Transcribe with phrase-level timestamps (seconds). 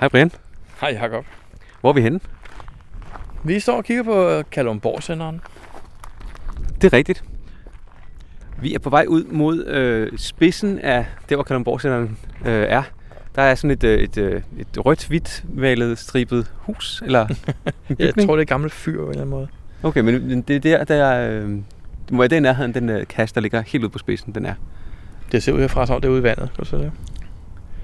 [0.00, 0.30] Hej Brian.
[0.80, 1.24] Hej Jacob.
[1.80, 2.20] Hvor er vi henne?
[3.44, 5.40] Vi står og kigger på Kalundborg-centeren.
[6.80, 7.24] Det er rigtigt.
[8.60, 12.82] Vi er på vej ud mod øh, spidsen af der, hvor kalundborg øh, er.
[13.34, 17.28] Der er sådan et, øh, et, øh, et rødt-hvidt malet stribet hus, eller
[17.98, 19.48] Jeg tror, det er et gammelt fyr på en eller anden måde.
[19.82, 21.30] Okay, men det er der, der er...
[21.30, 21.50] Øh,
[22.08, 24.54] det være den nærheden, den øh, kasse, der ligger helt ude på spidsen, den er.
[25.32, 26.50] Det ser ud herfra, som om det er ude i vandet.
[26.54, 26.92] Kan du se det?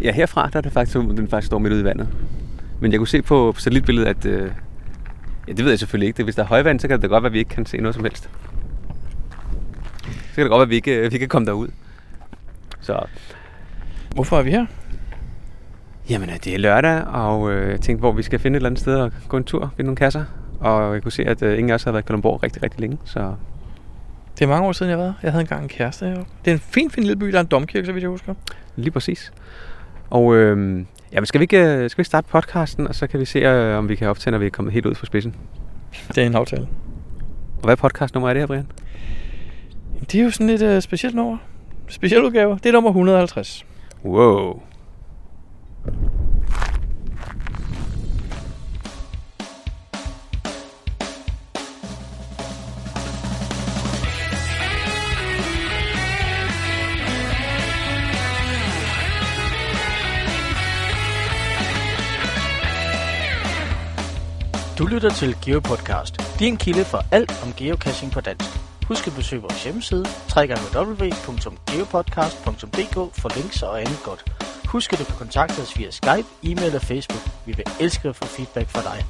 [0.03, 2.09] Ja, herfra, der er det faktisk, den faktisk står midt ude i vandet.
[2.81, 4.27] Men jeg kunne se på, satellitbilledet, at...
[4.27, 4.51] Øh,
[5.49, 6.17] ja, det ved jeg selvfølgelig ikke.
[6.17, 7.67] Det, hvis der er højvand, så kan det da godt være, at vi ikke kan
[7.67, 8.31] se noget som helst.
[10.03, 11.69] Så kan det godt være, at vi ikke, øh, vi kan komme derud.
[12.81, 13.07] Så
[14.15, 14.67] Hvorfor er vi her?
[16.11, 18.69] Jamen, øh, det er lørdag, og øh, jeg tænkte, hvor vi skal finde et eller
[18.69, 20.25] andet sted og gå en tur, finde nogle kasser.
[20.61, 22.81] Og jeg kunne se, at øh, ingen af os havde været i Kalundborg rigtig, rigtig
[22.81, 23.35] længe, så
[24.39, 25.15] Det er mange år siden, jeg været.
[25.23, 26.31] Jeg havde engang en kæreste heroppe.
[26.45, 27.27] Det er en fin, fin lille by.
[27.27, 28.35] Der er en domkirke, så vidt jeg husker.
[28.77, 29.33] lige præcis.
[30.11, 33.21] Og øh, jamen, skal vi, ikke, øh, skal vi ikke starte podcasten, og så kan
[33.21, 35.35] vi se, øh, om vi kan optage, når vi er kommet helt ud fra spidsen.
[36.09, 36.69] Det er en aftale.
[37.57, 38.67] Og hvad podcastnummer er det her, Brian?
[39.95, 41.37] Jamen, Det er jo sådan et uh, specielt nummer.
[41.89, 42.55] Speciel udgave.
[42.55, 43.67] Det er nummer 150.
[44.05, 44.61] Wow.
[64.87, 68.51] Du lytter til GeoPodcast, din kilde for alt om geocaching på dansk.
[68.89, 70.05] Husk at besøge vores hjemmeside,
[70.37, 74.25] www.geopodcast.dk for links og andet godt.
[74.69, 77.23] Husk at du kan kontakte os via Skype, e-mail og Facebook.
[77.47, 79.05] Vi vil elske at få feedback fra dig.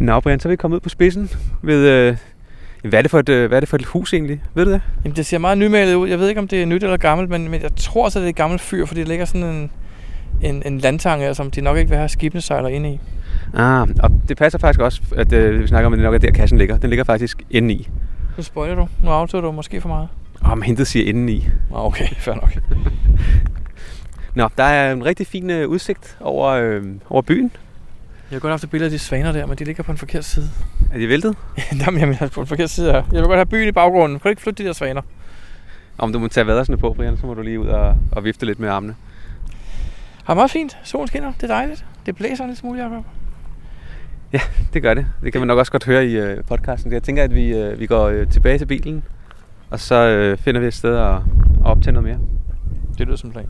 [0.00, 1.30] Nå, Brian, så er vi kommet ud på spidsen
[1.62, 1.88] ved...
[1.88, 2.16] Øh,
[2.84, 4.42] hvad, er det for et, øh, hvad er det for et hus egentlig?
[4.54, 4.82] Ved du det?
[5.04, 6.08] Jamen, det ser meget nymalet ud.
[6.08, 8.24] Jeg ved ikke, om det er nyt eller gammelt, men, men jeg tror så, det
[8.24, 9.70] er et gammelt fyr, fordi det ligger sådan en,
[10.42, 13.00] en, en landtange, som de nok ikke vil have skibene sejler ind i.
[13.54, 16.18] Ah, og det passer faktisk også, at øh, vi snakker om, at det nok er
[16.18, 16.76] der, kassen ligger.
[16.76, 17.88] Den ligger faktisk inde i.
[18.36, 18.88] Nu spoiler du.
[19.04, 20.08] Nu aftager du måske for meget.
[20.44, 21.48] Åh, men hentet siger inde i.
[21.70, 22.52] Okay, fair nok.
[24.34, 27.50] Nå, der er en rigtig fin øh, udsigt over, øh, over byen.
[28.30, 29.98] Jeg har godt haft et billede af de svaner der, men de ligger på en
[29.98, 30.48] forkert side.
[30.92, 31.36] Er de væltet?
[31.86, 33.02] Jamen, jeg mener på en forkert side her.
[33.12, 34.18] Jeg vil godt have byen i baggrunden.
[34.18, 35.02] Kan du ikke flytte de der svaner?
[35.98, 38.46] Om du må tage vadersene på, Brian, så må du lige ud og, og vifte
[38.46, 38.94] lidt med armene.
[40.24, 40.78] Har meget fint.
[40.84, 41.32] Solen skinner.
[41.32, 41.84] Det er dejligt.
[42.06, 43.04] Det blæser en lille smule, Jacob.
[44.72, 45.06] Det gør det.
[45.22, 46.92] Det kan man nok også godt høre i øh, podcasten.
[46.92, 49.04] Jeg tænker, at vi, øh, vi går øh, tilbage til bilen,
[49.70, 51.20] og så øh, finder vi et sted at, at
[51.64, 52.18] optage noget mere.
[52.98, 53.48] Det lyder som en plan.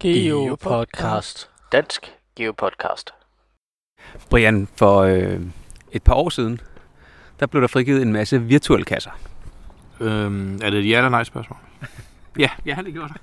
[0.00, 1.50] GeoPodcast.
[1.72, 3.10] Dansk GeoPodcast.
[4.30, 5.40] Brian, for øh,
[5.92, 6.60] et par år siden,
[7.40, 9.10] der blev der frigivet en masse virtuelle kasser.
[10.00, 11.58] Øhm, er det et ja eller nej spørgsmål?
[12.38, 13.20] ja, ja, det gjorde det.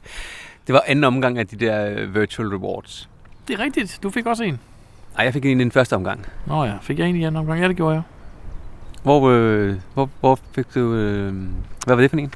[0.67, 3.09] Det var anden omgang af de der øh, virtual rewards.
[3.47, 3.99] Det er rigtigt.
[4.03, 4.59] Du fik også en.
[5.17, 6.25] Ej, jeg fik en i den første omgang.
[6.47, 7.61] Nå ja, fik jeg en i anden omgang?
[7.61, 8.01] Ja, det gjorde jeg.
[9.03, 10.93] Hvor, øh, hvor, hvor fik du...
[10.93, 11.33] Øh,
[11.85, 12.33] hvad var det for en?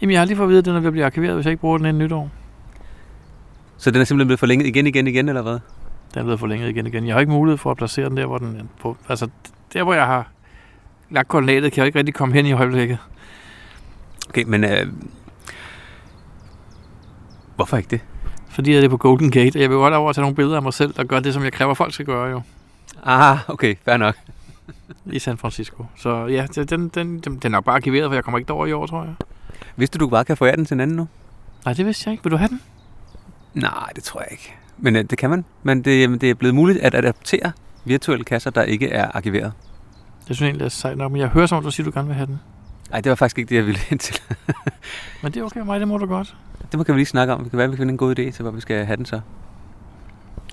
[0.00, 1.44] Jamen, jeg har lige fået at vide, at den er ved at blive arkiveret, hvis
[1.46, 2.30] jeg ikke bruger den inden nytår.
[3.78, 5.58] Så den er simpelthen blevet forlænget igen, igen, igen, eller hvad?
[6.14, 7.06] Den er blevet forlænget igen igen.
[7.06, 8.96] Jeg har ikke mulighed for at placere den der, hvor den på.
[9.08, 9.28] Altså,
[9.72, 10.28] der hvor jeg har
[11.10, 12.98] lagt koordinatet, kan jeg ikke rigtig komme hen i øjeblikket.
[14.28, 14.64] Okay, men...
[14.64, 14.86] Øh,
[17.56, 18.00] hvorfor ikke det?
[18.48, 20.56] Fordi jeg er på Golden Gate, og jeg vil godt over at tage nogle billeder
[20.56, 22.42] af mig selv, der gør det, som jeg kræver, folk skal gøre jo.
[23.04, 24.14] Ah, okay, fair nok.
[25.06, 25.86] I San Francisco.
[25.96, 28.66] Så ja, den, den, den, den er nok bare arkiveret, for jeg kommer ikke derover
[28.66, 29.14] i år, tror jeg.
[29.76, 31.08] Vidste du, du bare kan forære den til en anden nu?
[31.64, 32.24] Nej, det vidste jeg ikke.
[32.24, 32.60] Vil du have den?
[33.54, 34.54] Nej, det tror jeg ikke.
[34.78, 35.44] Men øh, det kan man.
[35.62, 37.52] Men det, det er blevet muligt at adaptere
[37.84, 39.52] virtuelle kasser, der ikke er arkiveret.
[40.28, 41.90] Det synes jeg egentlig er sejt nok, men jeg hører som om, du siger, du
[41.94, 42.40] gerne vil have den.
[42.90, 44.20] Nej, det var faktisk ikke det, jeg ville hen til.
[45.22, 46.36] Men det er okay med mig, det må du godt.
[46.72, 47.42] det må kan vi lige snakke om.
[47.42, 48.96] Det kan være, at vi kan finde en god idé til, hvor vi skal have
[48.96, 49.20] den så.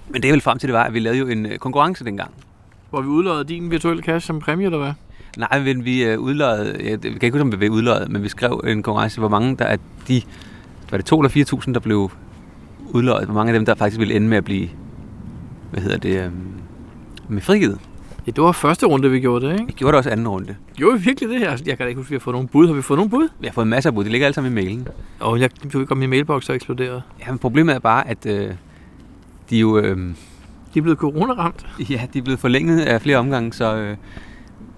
[0.09, 2.05] Men det jeg ville frem til, det var, at vi lavede jo en øh, konkurrence
[2.05, 2.31] dengang.
[2.89, 4.93] Hvor vi udlodede din virtuelle cash som præmie, eller hvad?
[5.37, 8.63] Nej, men vi øh, udløjede, jeg, kan ikke huske, om vi udløjede, men vi skrev
[8.67, 9.77] en konkurrence, hvor mange der er
[10.07, 10.21] de,
[10.91, 12.11] var det 2 eller 4.000, der blev
[12.89, 14.69] udløjet, hvor mange af dem, der faktisk ville ende med at blive,
[15.71, 16.31] hvad hedder det, øh,
[17.27, 17.79] med frigivet.
[18.27, 19.65] Ja, det var første runde, vi gjorde det, ikke?
[19.67, 20.55] Vi gjorde det også anden runde.
[20.75, 21.49] Gjorde vi virkelig det her?
[21.51, 22.67] Jeg kan da ikke huske, at vi har fået nogle bud.
[22.67, 23.29] Har vi fået nogle bud?
[23.39, 24.87] Vi har fået masser af bud, de ligger alle sammen i mailen.
[25.19, 27.01] Og jeg du ikke om min mailbox er eksploderet.
[27.19, 28.51] Ja, men problemet er bare, at øh,
[29.49, 29.97] de jo, øh,
[30.73, 31.65] De er blevet corona-ramt.
[31.89, 33.97] ja, de er blevet forlænget af flere omgange, så, øh,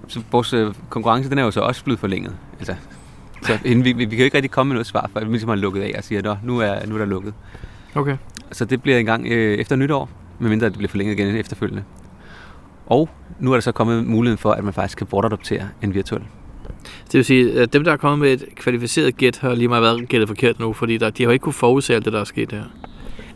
[0.08, 2.36] så vores øh, konkurrence, den er jo så også blevet forlænget.
[2.60, 2.76] Altså,
[3.42, 5.26] så inden vi, vi, vi kan jo ikke rigtig komme med noget svar, for vi
[5.26, 7.34] ligesom har lukket af og siger, at nu er, nu er der lukket.
[7.96, 8.18] Okay.
[8.52, 10.10] Så det bliver en gang øh, efter nytår,
[10.40, 11.84] medmindre det bliver forlænget igen efterfølgende.
[12.86, 13.10] Og
[13.40, 16.22] nu er der så kommet muligheden for, at man faktisk kan bortadoptere en virtuel.
[17.06, 19.84] Det vil sige, at dem, der er kommet med et kvalificeret gæt, har lige meget
[19.84, 22.20] været gættet forkert nu, fordi der, de har jo ikke kunne forudse alt det, der
[22.20, 22.64] er sket her.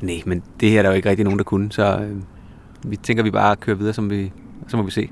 [0.01, 2.15] Nej, men det her er der jo ikke rigtig nogen, der kunne, så øh,
[2.91, 4.31] vi tænker, vi bare kører videre, som vi,
[4.67, 5.09] så må vi se.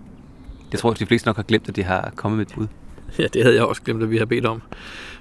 [0.72, 2.68] Jeg tror, at de fleste nok har glemt, at de har kommet med et bud.
[3.20, 4.62] Ja, det havde jeg også glemt, at vi har bedt om.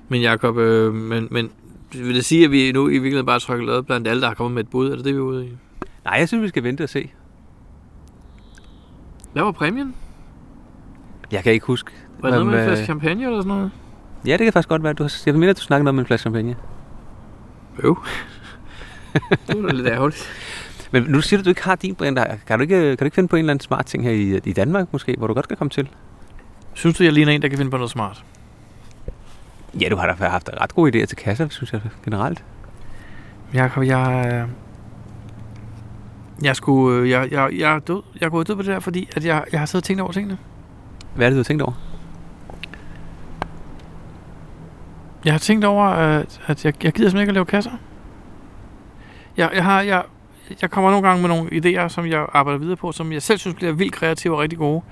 [0.09, 1.51] Men Jacob, øh, men, men
[1.93, 4.35] vil det sige, at vi nu i virkeligheden bare trykker lavet blandt alle, der har
[4.35, 4.91] kommet med et bud?
[4.91, 5.49] Er det det, vi er ude i?
[6.05, 7.11] Nej, jeg synes, vi skal vente og se.
[9.37, 9.95] Hvad var præmien?
[11.33, 11.91] Jeg kan ikke huske.
[12.19, 13.71] Var det noget med en flaske champagne eller sådan noget?
[14.27, 14.93] Ja, det kan faktisk godt være.
[14.93, 16.57] Du har, jeg mener, at du snakkede om en flaske champagne.
[17.85, 17.97] Jo.
[19.47, 20.29] det var da lidt ærgerligt.
[20.93, 22.19] Men nu siger du, at du ikke har din brand.
[22.47, 24.41] Kan du ikke, kan du ikke finde på en eller anden smart ting her i,
[24.45, 25.89] i Danmark måske, hvor du godt skal komme til?
[26.75, 28.25] Synes du, jeg ligner en, der kan finde på noget smart?
[29.81, 32.45] Ja, du har da haft ret gode idéer til kasser, synes jeg generelt.
[33.55, 34.47] Jakob, jeg...
[36.43, 37.01] Jeg skulle...
[37.01, 38.03] øh, Jeg, jeg, jeg er død.
[38.21, 40.03] Jeg er gået død på det der, fordi at jeg, jeg har siddet og tænkt
[40.03, 40.39] over tingene.
[41.15, 41.73] Hvad er det, du har tænkt over?
[45.25, 47.71] Jeg har tænkt over, at, at jeg, jeg gider simpelthen ikke at lave kasser.
[49.37, 50.03] Jeg, jeg, har, jeg,
[50.63, 53.39] jeg kommer nogle gange med nogle idéer, som jeg arbejder videre på, som jeg selv
[53.39, 54.83] synes bliver vildt kreative og rigtig gode.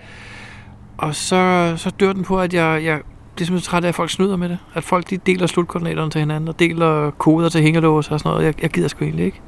[0.99, 3.01] Og så, så dør den på, at jeg, jeg
[3.35, 4.59] det er simpelthen træt af, at folk snyder med det.
[4.75, 8.45] At folk de deler slutkoordinaterne til hinanden, og deler koder til hængelås og sådan noget.
[8.47, 9.41] Jeg, jeg gider sgu egentlig ikke.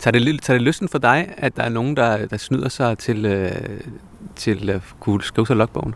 [0.00, 2.98] Tager det, tager det lysten for dig, at der er nogen, der, der snyder sig
[2.98, 3.50] til, øh,
[4.36, 5.94] til at kunne skrive sig logbogen?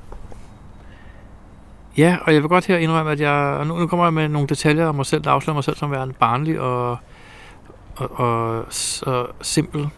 [1.99, 4.29] Ja, og jeg vil godt her indrømme, at jeg, og nu, nu kommer jeg med
[4.29, 6.99] nogle detaljer om mig selv, der afslører mig selv som værende barnlig og,
[7.97, 8.67] og, og,
[9.07, 9.89] og simpel.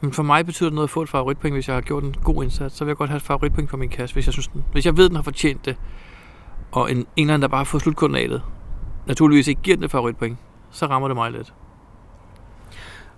[0.00, 2.14] Men for mig betyder det noget at få et favoritpoint, hvis jeg har gjort en
[2.24, 2.76] god indsats.
[2.76, 4.86] Så vil jeg godt have et favoritpoint på min kasse, hvis jeg, synes, den, hvis
[4.86, 5.76] jeg ved, den har fortjent det.
[6.72, 8.42] Og en, en eller anden, der bare har fået slutkoordinatet,
[9.06, 10.38] naturligvis ikke giver den et favoritpoint,
[10.70, 11.52] så rammer det mig lidt.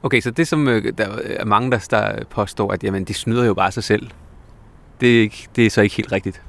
[0.03, 3.45] Okay, så det som øh, der er mange, der, der påstår, at jamen, de snyder
[3.45, 4.11] jo bare sig selv.
[5.01, 6.43] Det er, ikke, det er så ikke helt rigtigt.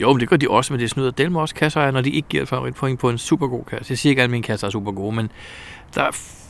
[0.00, 2.28] Jo, men det gør de også, men det snyder dem også kasser, når de ikke
[2.28, 3.90] giver et favoritpoint på en super god kasse.
[3.92, 5.30] Jeg siger ikke, at mine kasser er super gode, men
[5.94, 6.42] der er f-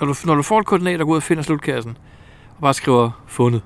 [0.00, 1.98] når, du, når du får et koordinat, der går ud og finder slutkassen,
[2.56, 3.62] og bare skriver fundet,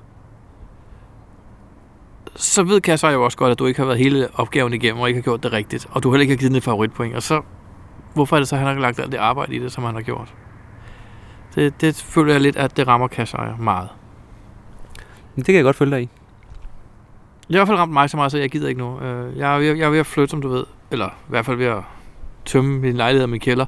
[2.35, 5.07] så ved kasser jo også godt, at du ikke har været hele opgaven igennem, og
[5.07, 7.23] ikke har gjort det rigtigt, og du heller ikke har givet den et favoritpoint, og
[7.23, 7.41] så,
[8.13, 9.95] hvorfor er det så, at han har lagt alt det arbejde i det, som han
[9.95, 10.33] har gjort?
[11.55, 13.89] Det, det føler jeg lidt, at det rammer kasser meget.
[15.35, 16.09] Men det kan jeg godt følge dig i.
[17.47, 18.99] Det har i hvert fald ramt mig så meget, så jeg gider ikke nu.
[18.99, 20.63] Øh, Jeg er, ved, jeg er ved at flytte, som du ved.
[20.91, 21.81] Eller i hvert fald ved at
[22.45, 23.65] tømme min lejlighed og min kælder.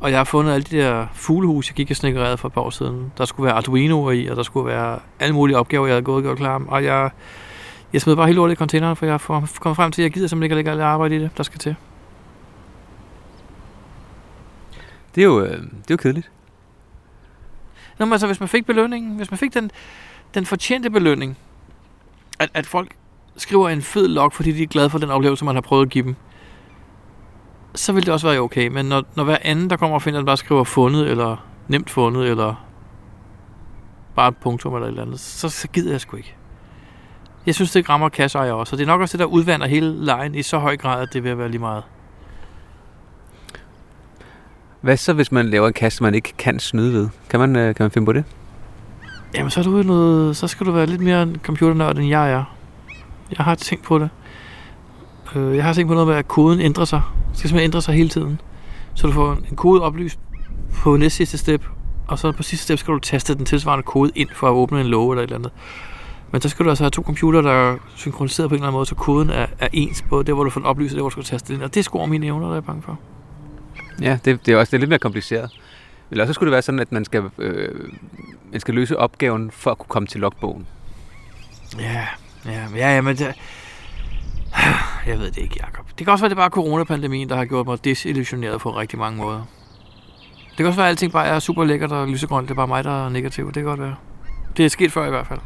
[0.00, 2.60] Og jeg har fundet alle de der fuglehus, jeg gik og snikkerede for et par
[2.60, 3.12] år siden.
[3.18, 6.16] Der skulle være Arduino'er i, og der skulle være alle mulige opgaver, jeg havde gået
[6.16, 6.62] og gjort klar.
[6.68, 7.10] Og jeg,
[7.92, 10.12] jeg smed bare helt lortet i containeren, for jeg har kommet frem til, at jeg
[10.12, 11.74] gider simpelthen ikke at lægge alt arbejde i det, der skal til.
[15.14, 16.30] Det er jo, øh, det er jo kedeligt.
[17.98, 19.70] Nå, men altså, hvis man fik belønningen, hvis man fik den,
[20.34, 21.38] den fortjente belønning,
[22.38, 22.96] at, at folk
[23.36, 25.90] skriver en fed log, fordi de er glade for den oplevelse, man har prøvet at
[25.90, 26.16] give dem,
[27.74, 28.68] så vil det også være okay.
[28.68, 31.36] Men når, når hver anden, der kommer og finder, den bare skriver fundet, eller
[31.68, 32.54] nemt fundet, eller
[34.14, 36.34] bare et punktum eller et eller andet, så, så gider jeg sgu ikke.
[37.46, 40.04] Jeg synes, det rammer kasseejer også, og det er nok også det, der udvander hele
[40.04, 41.82] lejen i så høj grad, at det vil være lige meget.
[44.80, 47.08] Hvad så, hvis man laver en kasse, man ikke kan snyde ved?
[47.30, 48.24] Kan man, øh, kan man finde på det?
[49.34, 52.30] Jamen, så, er du noget, så skal du være lidt mere en computernørd, end jeg
[52.32, 52.44] er.
[53.38, 54.10] Jeg har tænkt på det.
[55.36, 57.02] Øh, Jeg har tænkt på noget med, at koden ændrer sig.
[57.30, 58.40] Det skal simpelthen ændre sig hele tiden.
[58.94, 60.18] Så du får en kode oplyst
[60.74, 61.66] på næste sidste step,
[62.08, 64.80] og så på sidste step skal du taste den tilsvarende kode ind for at åbne
[64.80, 65.52] en låge eller et eller andet.
[66.32, 68.76] Men så skal du altså have to computere, der er synkroniseret på en eller anden
[68.78, 71.02] måde, så koden er, er ens på det, hvor du får den oplyst, og det,
[71.02, 71.62] hvor du skal taste den ind.
[71.64, 72.98] Og det er sgu over mine evner, der er jeg bange for.
[74.00, 75.50] Ja, det, det er også det er lidt mere kompliceret.
[76.10, 77.90] Eller så skulle det være sådan, at man skal, øh,
[78.52, 80.66] man skal løse opgaven for at kunne komme til logbogen.
[81.78, 82.06] Ja,
[82.46, 83.26] ja, ja, ja men det,
[85.06, 85.86] jeg ved det ikke, Jacob.
[85.98, 88.98] Det kan også være, det er bare coronapandemien, der har gjort mig desillusioneret på rigtig
[88.98, 89.48] mange måder.
[90.50, 92.48] Det kan også være, at alting bare er super lækkert og lysegrønt.
[92.48, 93.46] Det er bare mig, der er negativ.
[93.46, 93.96] Det kan godt være.
[94.56, 95.40] Det er sket før i hvert fald.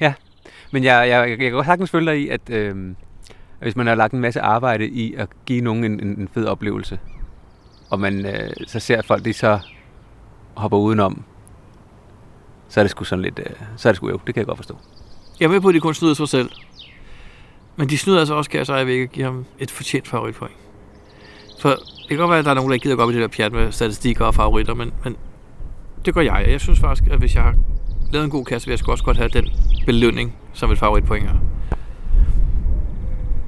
[0.72, 2.94] Men jeg, jeg, jeg kan godt sagtens følge dig i, at øh,
[3.60, 6.46] hvis man har lagt en masse arbejde i at give nogen en, en, en fed
[6.46, 6.98] oplevelse,
[7.94, 9.58] og man øh, så ser at folk, de så
[10.54, 11.22] hopper udenom,
[12.68, 14.46] så er det sgu sådan lidt, øh, så er det sgu jo, det kan jeg
[14.46, 14.78] godt forstå.
[15.40, 16.50] Jeg er med på, at de kun snyder sig selv.
[17.76, 20.54] Men de snyder altså også, kan jeg så, ikke give ham et fortjent favoritpoint.
[21.60, 23.12] For det kan godt være, at der er nogen, der ikke gider gå op i
[23.12, 25.16] det der pjat med statistikker og favoritter, men, men
[26.04, 26.46] det gør jeg.
[26.48, 27.54] Jeg synes faktisk, at hvis jeg har
[28.12, 29.48] lavet en god kasse, vil jeg sgu også godt have den
[29.86, 31.34] belønning som et favoritpoint er.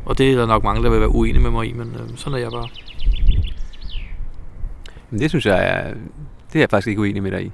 [0.06, 2.16] Og det er der nok mange, der vil være uenige med mig i, men øh,
[2.16, 2.68] sådan er jeg bare.
[5.10, 5.94] Men det synes jeg er,
[6.52, 7.52] det er jeg faktisk ikke uenig med dig i.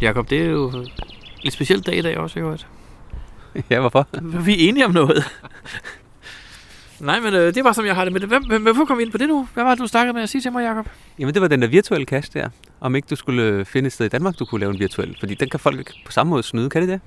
[0.00, 0.84] Jakob, det er jo
[1.42, 2.58] en speciel dag i dag også, ikke?
[3.70, 4.08] ja, hvorfor?
[4.44, 5.24] Vi er enige om noget.
[7.00, 8.28] Nej, men øh, det var som jeg har det med det.
[8.28, 9.48] Hvem, hvem, hvorfor kom vi ind på det nu?
[9.54, 10.88] Hvad var det, du snakkede med at sige til mig, Jacob?
[11.18, 12.48] Jamen, det var den der virtuelle kast der.
[12.80, 15.16] Om ikke du skulle øh, finde et sted i Danmark, du kunne lave en virtuel.
[15.18, 17.00] Fordi den kan folk ikke på samme måde snyde, kan det det?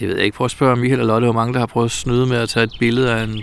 [0.00, 0.36] Det ved jeg ikke.
[0.36, 2.48] Prøv at spørge Michael og Lotte, hvor mange der har prøvet at snyde med at
[2.48, 3.42] tage et billede af en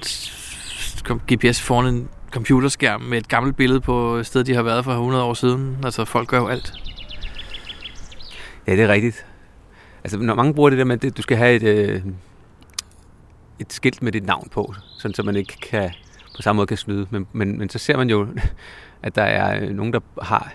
[1.33, 4.91] GPS foran en computerskærm med et gammelt billede på et sted, de har været for
[4.91, 5.77] 100 år siden.
[5.83, 6.73] Altså, folk gør jo alt.
[8.67, 9.25] Ja, det er rigtigt.
[10.03, 12.01] Altså, når mange bruger det der med, at du skal have et, øh,
[13.59, 15.91] et skilt med dit navn på, sådan så man ikke kan,
[16.35, 17.07] på samme måde kan snyde.
[17.09, 18.27] Men, men, men så ser man jo,
[19.03, 20.53] at der er øh, nogen, der har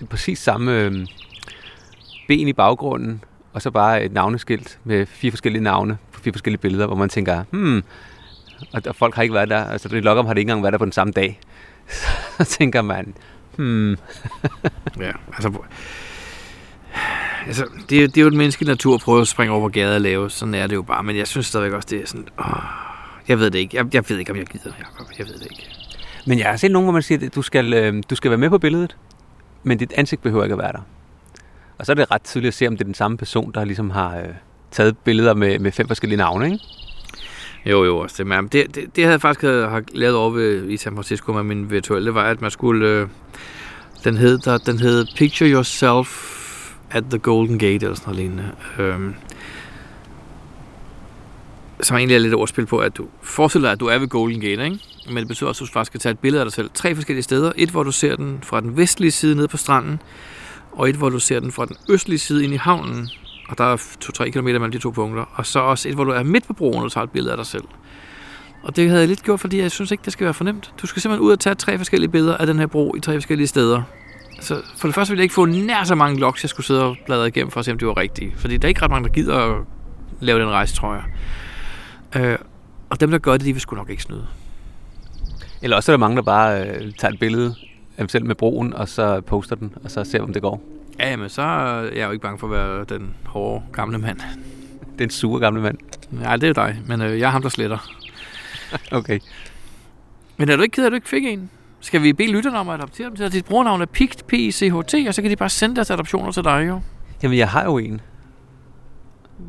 [0.00, 1.06] det præcis samme øh,
[2.28, 6.60] ben i baggrunden, og så bare et navneskilt med fire forskellige navne på fire forskellige
[6.60, 7.82] billeder, hvor man tænker, hmm,
[8.72, 10.72] og, og folk har ikke været der, altså det lokker har det ikke engang været
[10.72, 11.40] der på den samme dag.
[12.38, 13.14] Så tænker man,
[13.56, 13.90] hmm,
[15.00, 15.52] Ja, altså...
[17.46, 19.94] Altså, det, er- det er jo den menneskelige natur at prøve at springe over, gader
[19.94, 20.30] er lave.
[20.30, 21.02] Sådan er det jo bare.
[21.02, 22.28] Men jeg synes stadigvæk også, det er sådan...
[22.38, 22.46] Åh,
[23.28, 23.76] jeg ved det ikke.
[23.76, 25.06] Jeg, jeg ved ikke, om jeg gider, Jacob.
[25.18, 25.66] Jeg ved det ikke.
[26.26, 28.38] Men jeg har set nogen, hvor man siger, at du skal, øh, du skal være
[28.38, 28.96] med på billedet,
[29.62, 30.80] men dit ansigt behøver ikke at være der.
[31.78, 33.64] Og så er det ret tydeligt at se, om det er den samme person, der
[33.64, 34.24] ligesom har øh,
[34.70, 36.58] taget billeder med, med fem forskellige navne, ikke?
[37.66, 38.26] Jo, jo, også det.
[38.26, 41.32] Men det, det, det havde jeg faktisk havde, har lavet over ved, i San Francisco
[41.32, 42.88] med min virtuelle, var, at man skulle...
[42.88, 43.08] Øh,
[44.04, 46.36] den hed, der, den hed Picture Yourself
[46.90, 48.52] at the Golden Gate, eller sådan noget lignende.
[48.78, 49.14] Øhm,
[51.80, 54.40] som egentlig er lidt ordspil på, at du forestiller dig, at du er ved Golden
[54.40, 54.80] Gate, ikke?
[55.06, 56.70] Men det betyder også, at du faktisk skal tage et billede af dig selv.
[56.74, 57.52] Tre forskellige steder.
[57.56, 60.02] Et, hvor du ser den fra den vestlige side ned på stranden,
[60.72, 63.08] og et, hvor du ser den fra den østlige side ind i havnen.
[63.48, 65.24] Og der er 2-3 km mellem de to punkter.
[65.34, 67.32] Og så også et, hvor du er midt på broen, og du tager et billede
[67.32, 67.64] af dig selv.
[68.62, 70.72] Og det havde jeg lidt gjort, fordi jeg synes ikke, det skal være fornemt.
[70.82, 73.12] Du skal simpelthen ud og tage tre forskellige billeder af den her bro i tre
[73.12, 73.82] forskellige steder.
[74.40, 76.84] Så for det første ville jeg ikke få nær så mange logs, jeg skulle sidde
[76.84, 78.32] og bladre igennem for at se, om det var rigtige.
[78.36, 79.64] Fordi der er ikke ret mange, der gider at
[80.20, 81.04] lave den rejse, tror jeg.
[82.22, 82.38] Øh,
[82.90, 84.26] og dem, der gør det, de vil sgu nok ikke snyde.
[85.62, 87.54] Eller også er der mange, der bare øh, tager et billede
[87.96, 90.75] af selv med broen, og så poster den, og så ser om det går.
[90.98, 94.18] Ja, men så er jeg jo ikke bange for at være den hårde gamle mand.
[94.92, 95.78] Det er en sure gamle mand.
[96.10, 97.78] Nej, det er jo dig, men øh, jeg er ham, der sletter.
[98.92, 99.18] Okay.
[100.36, 101.50] Men er du ikke ked af, at du ikke fik en?
[101.80, 103.32] Skal vi bede lytterne om at adoptere dem til?
[103.32, 106.64] Dit brugernavn er PICT, P-I-C-H-T, og så kan de bare sende deres adoptioner til dig,
[106.68, 106.80] jo.
[107.22, 108.00] Jamen, jeg har jo en.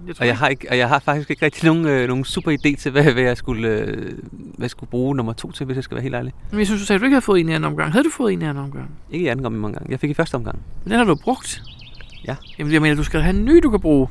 [0.08, 2.52] Jeg Og jeg har, ikke, og jeg har faktisk ikke rigtig nogen, øh, nogen super
[2.52, 3.98] idé til, hvad, hvad, jeg skulle, øh,
[4.32, 6.34] hvad jeg skulle bruge nummer to til, hvis jeg skal være helt ærlig.
[6.52, 7.92] Men jeg synes, du sagde, at du ikke havde fået en i anden omgang.
[7.92, 8.92] Havde du fået en i anden omgang?
[9.12, 9.92] Ikke i anden gang, mange gange.
[9.92, 10.60] Jeg fik i første omgang.
[10.84, 11.62] Men den har du brugt.
[12.28, 12.36] Ja.
[12.60, 14.08] Jamen, jeg mener, du skal have en ny, du kan bruge.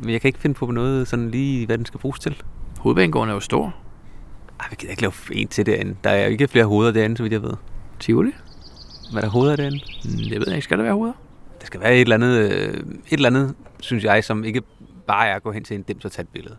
[0.00, 2.42] Men jeg kan ikke finde på noget sådan lige, hvad den skal bruges til.
[2.78, 3.74] Hovedbanegården er jo stor.
[4.60, 5.94] Ej, vi kan ikke lave en til derinde.
[6.04, 7.52] Der er jo ikke flere hoveder derinde, så vidt jeg ved.
[8.00, 8.30] Tivoli?
[9.12, 9.80] Hvad er der hoveder derinde?
[10.04, 10.64] Mm, Det ved jeg ikke.
[10.64, 11.12] Skal der være hoveder?
[11.60, 12.82] Der skal være et eller andet, øh, et
[13.12, 14.62] eller andet synes jeg, som ikke
[15.08, 16.56] bare er at gå hen til en dims og tage et billede.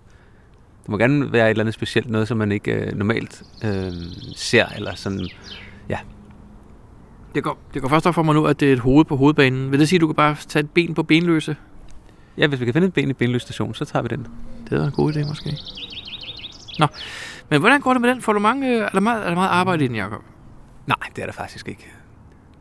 [0.82, 3.92] Det må gerne være et eller andet specielt, noget som man ikke øh, normalt øh,
[4.36, 5.30] ser, eller sådan,
[7.36, 9.16] Det går, det går først op for mig nu, at det er et hoved på
[9.16, 9.72] hovedbanen.
[9.72, 11.56] Vil det sige, at du kan bare tage et ben på benløse?
[12.38, 14.28] ja, hvis vi kan finde et ben i Benløs station, så tager vi den.
[14.70, 15.58] Det er en god idé, måske.
[16.80, 16.88] Nå,
[17.50, 18.22] men hvordan går det med den?
[18.22, 20.22] Får du mange, øh, er, der meget, er der meget arbejde i den, Jacob?
[20.88, 21.88] Nej, det er der faktisk ikke.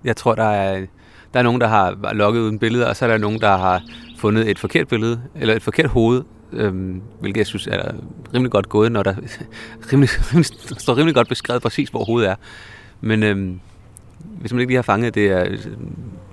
[0.05, 0.87] Jeg tror, der er,
[1.35, 3.83] der er nogen, der har logget uden billeder, og så er der nogen, der har
[4.19, 6.23] fundet et forkert billede, eller et forkert hoved,
[6.53, 7.93] øhm, hvilket jeg synes er
[8.35, 9.15] rimelig godt gået, når der
[9.93, 10.47] rimelig, rimelig,
[10.81, 12.35] står rimelig godt beskrevet præcis, hvor hovedet er.
[13.01, 13.61] Men øhm,
[14.19, 15.57] hvis man ikke lige har fanget det, er,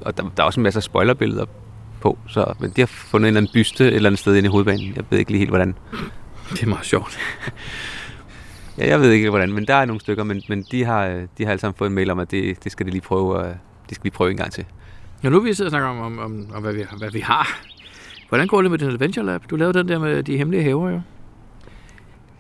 [0.02, 1.46] og der, der er også en masse spoilerbilleder
[2.02, 4.48] på, så men de har fundet en eller anden byste et eller andet sted inde
[4.48, 4.94] i hovedbanen.
[4.96, 5.76] Jeg ved ikke lige helt, hvordan.
[6.52, 7.18] Det er meget sjovt.
[8.78, 11.44] Ja, jeg ved ikke hvordan, men der er nogle stykker, men, men de, har, de
[11.44, 13.44] har alle sammen fået en mail om, at det, det skal de lige prøve,
[13.90, 14.66] de skal lige prøve en gang til.
[15.26, 17.60] Ja, nu vi sidde og snakke om, om, om, om hvad, vi, hvad vi har.
[18.30, 19.42] Hvordan går det med den Adventure Lab?
[19.50, 21.02] Du lavede den der med de hemmelige haver, jo.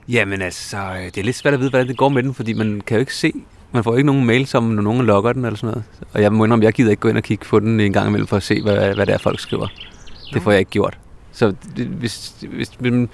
[0.07, 2.81] Jamen altså, det er lidt svært at vide, hvordan det går med den, fordi man
[2.87, 3.33] kan jo ikke se,
[3.71, 5.83] man får ikke nogen mails om, når nogen logger den eller sådan noget.
[6.13, 8.07] Og jeg må indrømme, jeg gider ikke gå ind og kigge på den en gang
[8.07, 9.67] imellem for at se, hvad, hvad det er, folk skriver.
[10.33, 10.97] Det får jeg ikke gjort.
[11.31, 13.09] Så det, hvis, hvis, hvis,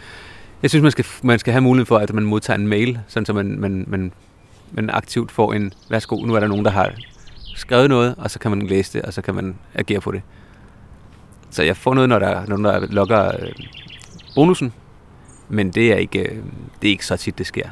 [0.61, 3.25] jeg synes, man skal, man skal have mulighed for, at man modtager en mail, sådan
[3.25, 4.11] så man, man, man,
[4.71, 6.93] man aktivt får en, værsgo, nu er der nogen, der har
[7.55, 10.21] skrevet noget, og så kan man læse det, og så kan man agere på det.
[11.49, 13.51] Så jeg får noget, når der, når der logger øh,
[14.35, 14.73] bonusen,
[15.49, 16.35] men det er, ikke, øh,
[16.81, 17.69] det er ikke så tit, det sker.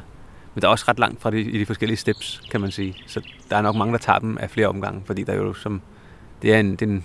[0.55, 2.95] Men der er også ret langt fra de, i de forskellige steps, kan man sige.
[3.07, 5.53] Så der er nok mange, der tager dem af flere omgange, fordi der er jo
[5.53, 5.81] som,
[6.41, 7.03] det er en, det er en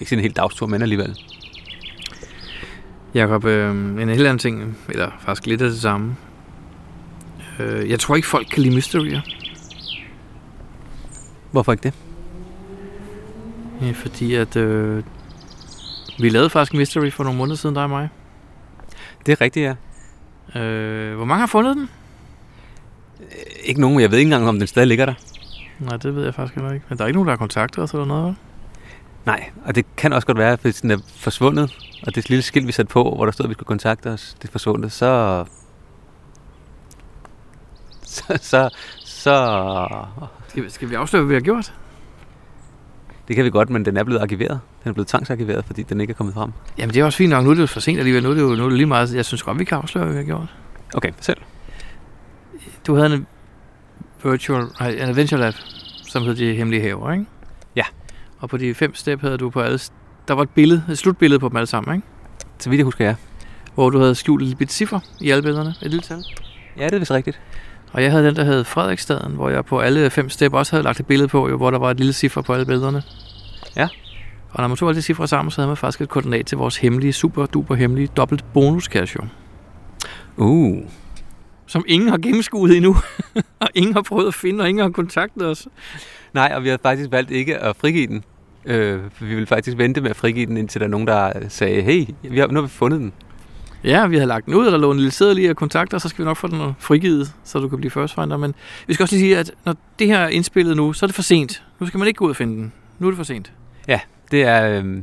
[0.00, 1.18] ikke sådan en helt dagstur, men alligevel.
[3.14, 6.16] Jakob, øh, en helt anden ting, eller faktisk lidt af det samme.
[7.58, 9.20] Øh, jeg tror ikke, folk kan lide mysterier.
[11.50, 11.94] Hvorfor ikke det?
[13.82, 14.56] Ja, fordi at...
[14.56, 15.04] Øh,
[16.20, 18.08] vi lavede faktisk Mystery for nogle måneder siden, dig og mig.
[19.26, 19.64] Det er rigtigt,
[20.54, 20.60] ja.
[20.60, 21.90] Øh, hvor mange har fundet den?
[23.64, 25.14] Ikke nogen, jeg ved ikke engang, om den stadig ligger der.
[25.78, 26.86] Nej, det ved jeg faktisk heller ikke.
[26.88, 28.36] Men der er ikke nogen, der har kontaktet os eller noget, vel?
[29.26, 32.66] Nej, og det kan også godt være, hvis den er forsvundet, og det lille skilt,
[32.66, 35.44] vi satte på, hvor der stod, at vi skulle kontakte os, det er forsvundet, så...
[38.02, 38.68] Så, så,
[39.04, 39.86] så...
[40.50, 41.72] Skal, vi- skal vi afsløre, hvad vi har gjort?
[43.28, 44.60] Det kan vi godt, men den er blevet arkiveret.
[44.84, 46.50] Den er blevet tvangsarkiveret, fordi den ikke er kommet frem.
[46.78, 47.44] Jamen, det er også fint nok.
[47.44, 48.22] Nu er det jo for sent alligevel.
[48.22, 49.14] Nu er det jo nu er det lige meget.
[49.14, 50.54] Jeg synes godt, vi kan afsløre, hvad vi har gjort.
[50.94, 51.36] Okay, selv.
[52.86, 53.26] Du havde en
[54.24, 55.54] virtual, nej, en adventure lab,
[56.08, 57.26] som hed De Hemmelige Haver, ikke?
[57.76, 57.84] Ja.
[58.38, 59.78] Og på de fem step havde du på alle...
[60.28, 62.06] Der var et billede, et slutbillede på dem alle sammen, ikke?
[62.58, 63.14] Så vidt jeg husker, ja.
[63.74, 65.70] Hvor du havde skjult et lille bit ciffer i alle billederne.
[65.82, 66.24] Et lille tal.
[66.76, 67.40] Ja, det er vist rigtigt.
[67.92, 70.82] Og jeg havde den, der hed Frederiksstaden, hvor jeg på alle fem step også havde
[70.84, 73.02] lagt et billede på, jo, hvor der var et lille ciffer på alle billederne.
[73.76, 73.88] Ja.
[74.50, 76.58] Og når man tog alle de cifre sammen, så havde man faktisk et koordinat til
[76.58, 79.22] vores hemmelige, super duper hemmelige dobbelt bonus cash, jo.
[80.36, 80.78] Uh,
[81.66, 82.96] Som ingen har gennemskuet endnu.
[83.60, 85.68] og ingen har prøvet at finde, og ingen har kontaktet os.
[86.34, 88.24] nej, og vi har faktisk valgt ikke at frigive den.
[88.64, 91.82] Øh, vi vil faktisk vente med at frigive den, indtil der er nogen, der sagde,
[91.82, 93.12] hey, vi har, nu har vi fundet den.
[93.84, 96.08] Ja, vi havde lagt den ud, og der lå en lille sædel i og så
[96.08, 98.36] skal vi nok få den frigivet, så du kan blive first finder.
[98.36, 98.54] Men
[98.86, 101.14] vi skal også lige sige, at når det her er indspillet nu, så er det
[101.14, 101.62] for sent.
[101.80, 102.72] Nu skal man ikke gå ud og finde den.
[102.98, 103.52] Nu er det for sent.
[104.30, 105.02] Det er, øh,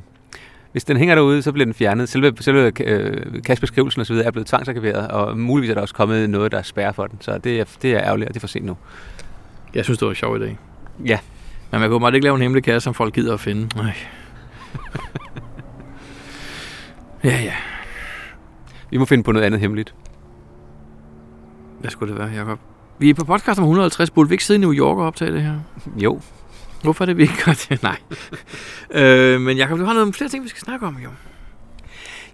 [0.71, 2.09] hvis den hænger derude, så bliver den fjernet.
[2.09, 4.15] Selve, selve øh, kastbeskrivelsen osv.
[4.15, 7.17] er blevet tvangsarkiveret, og muligvis er der også kommet noget, der spærrer for den.
[7.21, 8.77] Så det er, det er ærgerligt, og det er for sent nu.
[9.73, 10.55] Jeg synes, det var en sjov idé.
[11.05, 11.19] Ja.
[11.71, 13.69] Men man kunne meget ikke lave en hemmelig kasse, som folk gider at finde.
[13.75, 13.93] Nej.
[17.23, 17.53] ja, ja.
[18.91, 19.95] Vi må finde på noget andet hemmeligt.
[21.79, 22.59] Hvad skulle det være, Jacob?
[22.99, 24.11] Vi er på podcast om 150.
[24.11, 25.59] Burde vi ikke sidde i New York og optage det her?
[25.95, 26.21] Jo,
[26.81, 27.83] Hvorfor er det, vi ikke gør det?
[27.89, 27.97] Nej.
[28.91, 31.09] øh, men Jacob, du har noget flere ting, vi skal snakke om, jo.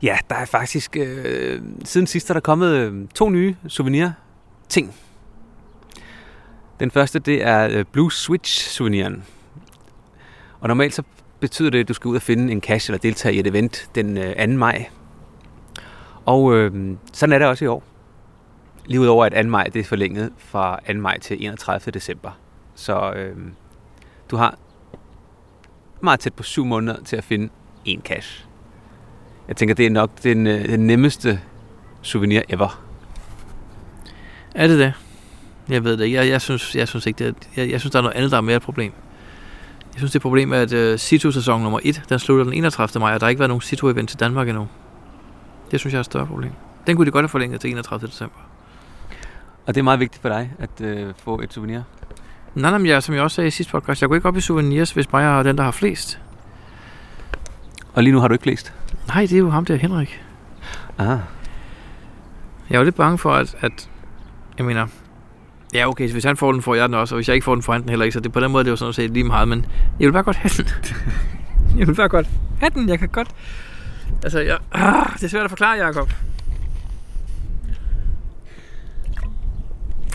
[0.01, 0.97] Ja, der er faktisk...
[0.97, 4.93] Øh, siden sidst er der kommet øh, to nye souvenir-ting.
[6.79, 9.23] Den første, det er øh, Blue Switch-souveniren.
[10.59, 11.03] Og normalt så
[11.39, 13.89] betyder det, at du skal ud og finde en cash eller deltage i et event
[13.95, 14.47] den øh, 2.
[14.47, 14.85] maj.
[16.25, 17.83] Og øh, sådan er det også i år.
[18.85, 19.49] Lige udover at 2.
[19.49, 20.93] maj det er forlænget fra 2.
[20.93, 21.91] maj til 31.
[21.91, 22.31] december.
[22.75, 23.35] Så øh,
[24.31, 24.57] du har
[26.01, 27.49] meget tæt på syv måneder til at finde
[27.85, 28.45] en cash.
[29.47, 31.39] Jeg tænker, det er nok den, øh, den nemmeste
[32.01, 32.83] souvenir ever.
[34.55, 34.93] Er det det?
[35.69, 36.17] Jeg ved det ikke.
[36.17, 38.31] Jeg, jeg, synes, jeg synes ikke, det er, jeg, jeg synes, der er noget andet,
[38.31, 38.91] der er mere et problem.
[39.93, 42.53] Jeg synes, det er et problem, at øh, uh, Situ-sæson nummer 1, den slutter den
[42.53, 42.99] 31.
[42.99, 44.67] maj, og der har ikke været nogen Situ-event til Danmark endnu.
[45.73, 46.51] Det synes jeg er et større problem.
[46.87, 48.07] Den kunne de godt have forlænget til 31.
[48.07, 48.39] december.
[49.65, 51.81] Og det er meget vigtigt for dig at øh, få et souvenir.
[52.55, 54.37] Nej, nej, men jeg, som jeg også sagde i sidste podcast, jeg går ikke op
[54.37, 56.19] i souvenirs, hvis mig er den, der har flest.
[57.93, 58.73] Og lige nu har du ikke læst.
[59.07, 60.23] Nej, det er jo ham der, Henrik.
[60.97, 61.07] Ah.
[62.69, 63.89] Jeg er jo lidt bange for, at, at
[64.57, 64.87] jeg mener,
[65.73, 67.55] ja okay, hvis han får den, får jeg den også, og hvis jeg ikke får
[67.55, 68.93] den, får han den heller ikke, så det, på den måde det er jo sådan
[68.93, 69.65] set lige meget, men
[69.99, 70.95] jeg vil bare godt have den.
[71.79, 72.27] jeg vil bare godt
[72.59, 73.29] have den, jeg kan godt.
[74.23, 76.09] Altså, jeg, ah, det er svært at forklare, Jacob.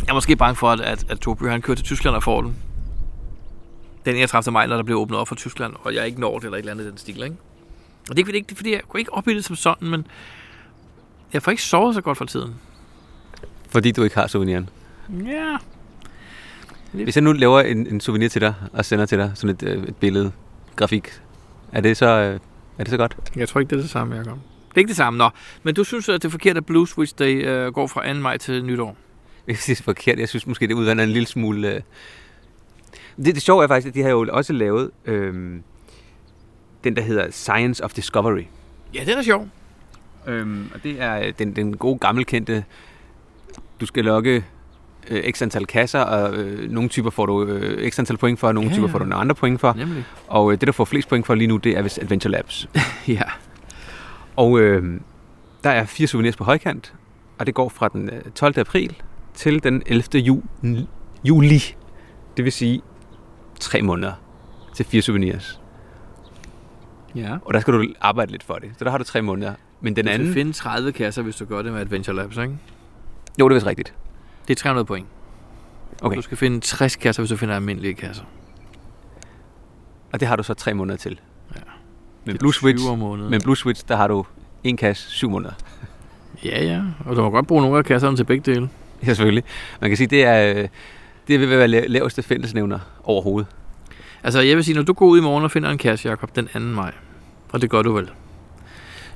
[0.00, 2.42] Jeg er måske bange for, at, at, at Toby han kører til Tyskland og får
[2.42, 2.56] den.
[4.04, 4.52] Den 31.
[4.52, 6.58] maj, når der bliver åbnet op for Tyskland, og jeg ikke når det eller et
[6.58, 7.36] eller andet i den stil, ikke?
[8.10, 10.06] Og det er ikke, det fordi jeg går ikke op i det som sådan, men
[11.32, 12.54] jeg får ikke sovet så godt for tiden.
[13.68, 14.68] Fordi du ikke har souveniren.
[15.26, 15.56] Ja.
[16.92, 19.62] Hvis jeg nu laver en, en souvenir til dig og sender til dig sådan et,
[19.62, 20.32] øh, et billede,
[20.76, 21.20] grafik,
[21.72, 22.40] er det så, øh,
[22.78, 23.16] er det så godt?
[23.36, 24.38] Jeg tror ikke, det er det samme, Jacob.
[24.68, 25.30] Det er ikke det samme, nå.
[25.62, 28.20] Men du synes, at det er forkert, at Blue Switch Day øh, går fra 2.
[28.20, 28.96] maj til nytår?
[29.48, 30.18] Jeg synes, det er forkert.
[30.18, 31.74] Jeg synes måske, det udvander en lille smule...
[31.74, 31.80] Øh...
[33.16, 35.60] Det, det sjove er faktisk, at de har jo også lavet øh,
[36.84, 38.44] den, der hedder Science of Discovery.
[38.94, 39.48] Ja, den er sjov.
[40.26, 42.64] Øhm, og det er øh, den, den gode gammelkendte,
[43.80, 44.44] du skal logge
[45.10, 48.46] øh, x antal kasser, og øh, nogle typer får du øh, x antal point for,
[48.48, 48.92] og nogle Ja, typer ja.
[48.92, 49.72] får du nogle andre point for.
[49.72, 50.04] Nemlig.
[50.28, 52.68] Og øh, det, der får flest point for lige nu, det er vist Adventure Labs.
[53.08, 53.22] Ja.
[54.36, 55.00] og øh,
[55.64, 56.94] der er fire souvenirs på højkant,
[57.38, 58.58] og det går fra den øh, 12.
[58.58, 58.96] april
[59.34, 60.02] til den 11.
[60.14, 60.86] Ju-
[61.24, 61.62] juli.
[62.36, 62.82] Det vil sige
[63.60, 64.12] tre måneder
[64.74, 65.60] til fire souvenirs.
[67.14, 67.36] Ja.
[67.44, 68.70] Og der skal du arbejde lidt for det.
[68.78, 69.52] Så der har du tre måneder.
[69.80, 70.32] Men den Du anden...
[70.32, 72.58] finde 30 kasser, hvis du gør det med Adventure Labs, ikke?
[73.40, 73.94] Jo, det er vist rigtigt.
[74.48, 75.06] Det er 300 point.
[76.02, 76.16] Okay.
[76.16, 78.24] Du skal finde 60 kasser, hvis du finder almindelige kasser.
[80.12, 81.20] Og det har du så tre måneder til.
[81.54, 82.32] Ja.
[82.32, 83.30] Er Blue Switch, 20 om måneden.
[83.30, 84.24] med Blue Switch, der har du
[84.64, 85.52] en kasse syv måneder.
[86.44, 86.82] Ja, ja.
[87.06, 88.68] Og du må godt bruge nogle af kasserne til begge dele.
[89.02, 89.44] Ja, selvfølgelig.
[89.80, 90.68] Man kan sige, det er, øh,
[91.28, 93.50] det at være la- laveste fællesnævner overhovedet.
[94.22, 96.36] Altså, jeg vil sige, når du går ud i morgen og finder en cash, Jacob,
[96.36, 96.58] den 2.
[96.58, 96.92] maj,
[97.52, 98.10] og det gør du vel,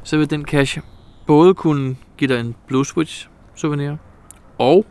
[0.03, 0.79] så vil den cash
[1.27, 3.97] både kunne give dig en Blue Switch souvenirer.
[4.59, 4.87] Og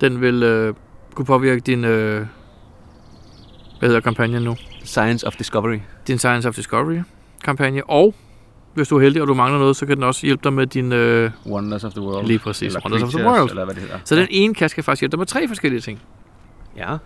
[0.00, 0.74] den vil øh,
[1.14, 2.26] kunne påvirke din, øh,
[3.78, 4.56] hvad hedder kampagnen nu?
[4.84, 5.78] Science of Discovery.
[6.06, 6.98] Din Science of Discovery
[7.44, 7.90] kampagne.
[7.90, 8.14] Og
[8.74, 10.66] hvis du er heldig, og du mangler noget, så kan den også hjælpe dig med
[10.66, 10.92] din...
[10.92, 12.26] Øh, Wonders of the World.
[12.26, 12.66] Lige præcis.
[12.66, 13.50] Eller Wonders of the World.
[13.50, 13.98] Eller hvad det hedder.
[14.04, 16.00] så den ene kasse kan faktisk hjælpe dig med tre forskellige ting.
[16.76, 16.96] Ja.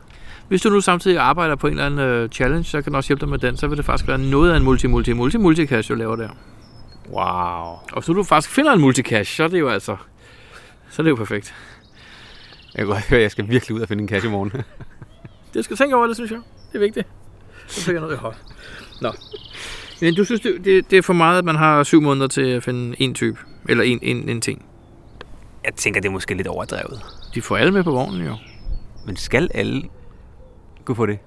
[0.48, 3.08] Hvis du nu samtidig arbejder på en eller anden uh, challenge, så kan den også
[3.08, 3.56] hjælpe dig med den.
[3.56, 6.16] Så vil det faktisk være noget af en multi multi multi multi cache du laver
[6.16, 6.28] der.
[7.10, 7.20] Wow.
[7.92, 9.96] Og hvis du faktisk finder en multicache, så er det jo altså...
[10.90, 11.54] Så er det jo perfekt.
[12.74, 14.52] Jeg kan godt høre, at jeg skal virkelig ud og finde en cache i morgen.
[15.54, 16.40] Det skal du tænke over, det synes jeg.
[16.72, 17.06] Det er vigtigt.
[17.66, 18.34] Så fik jeg noget i hånd.
[19.00, 19.12] Nå.
[20.00, 22.42] Men du synes, det, det, det er for meget, at man har syv måneder til
[22.42, 23.38] at finde en type.
[23.68, 24.64] Eller en, en, en ting.
[25.64, 27.00] jeg tænker, det er måske lidt overdrevet.
[27.34, 28.36] De får alle med på vognen jo.
[29.06, 29.82] Men skal alle
[30.84, 31.18] kunne få det?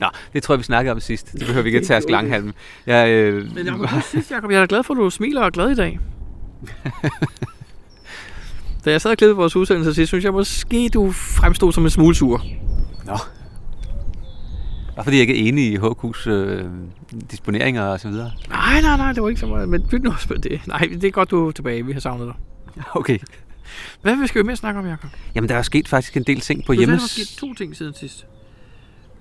[0.00, 1.32] Nå, det tror jeg, vi snakkede om sidst.
[1.32, 2.52] Det behøver vi ikke at tage os langhalm.
[2.86, 5.50] Jeg, øh, Men Jacob, sidst, Jacob, jeg er glad for, at du smiler og er
[5.50, 5.98] glad i dag.
[8.84, 11.90] da jeg sad og klippede vores udsendelse sidst, synes jeg måske, du fremstod som en
[11.90, 12.44] smule sur.
[13.04, 13.16] Nå.
[14.96, 16.64] Bare fordi jeg ikke er enig i HQ's øh,
[17.30, 18.30] disponeringer og så videre.
[18.48, 19.68] Nej, nej, nej, det var ikke så meget.
[19.68, 20.60] Men byt nu også på det.
[20.66, 21.86] Nej, det er godt, du er tilbage.
[21.86, 22.34] Vi har savnet dig.
[22.94, 23.18] Okay.
[24.02, 25.10] Hvad vil vi mere snakke om, Jacob?
[25.34, 27.10] Jamen, der er sket faktisk en del ting på Du sagde, der hjemmes...
[27.10, 28.26] sket to ting siden sidst.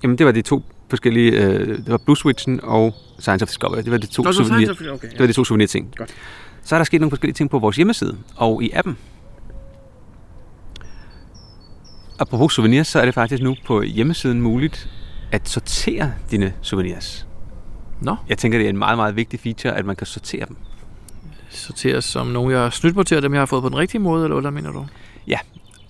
[0.03, 1.31] Jamen, det var de to forskellige...
[1.31, 3.77] Øh, det var Blue Switchen og Science of Discovery.
[3.77, 5.11] Det var de to, Nå, souvenir, sagde okay.
[5.11, 5.93] det var de to souvenir-ting.
[5.97, 6.13] Godt.
[6.63, 8.97] Så er der sket nogle forskellige ting på vores hjemmeside og i appen.
[12.21, 14.89] Apropos souvenirs, så er det faktisk nu på hjemmesiden muligt
[15.31, 17.27] at sortere dine souvenirs.
[18.01, 20.57] Nå, Jeg tænker, det er en meget, meget vigtig feature, at man kan sortere dem.
[21.49, 23.77] sorteres som nogen, jeg har snydt mig til, og dem, jeg har fået på den
[23.77, 24.85] rigtige måde, eller hvad mener du?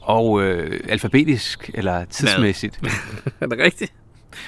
[0.02, 2.80] Og øh, alfabetisk eller tidsmæssigt.
[3.42, 3.94] Er det rigtigt?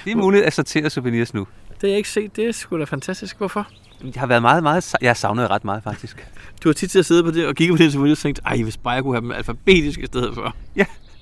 [0.04, 1.46] Det er muligt at sortere souvenirs nu.
[1.68, 2.36] Det har jeg ikke set.
[2.36, 3.38] Det er sgu da fantastisk.
[3.38, 3.68] Hvorfor?
[4.02, 4.94] Det har været meget, meget...
[5.00, 6.26] Jeg har savnet ret meget, faktisk.
[6.64, 8.62] Du har tit til at sidde på det og kigge på det og tænkt, ej,
[8.62, 10.56] hvis bare jeg kunne have dem alfabetisk i stedet for.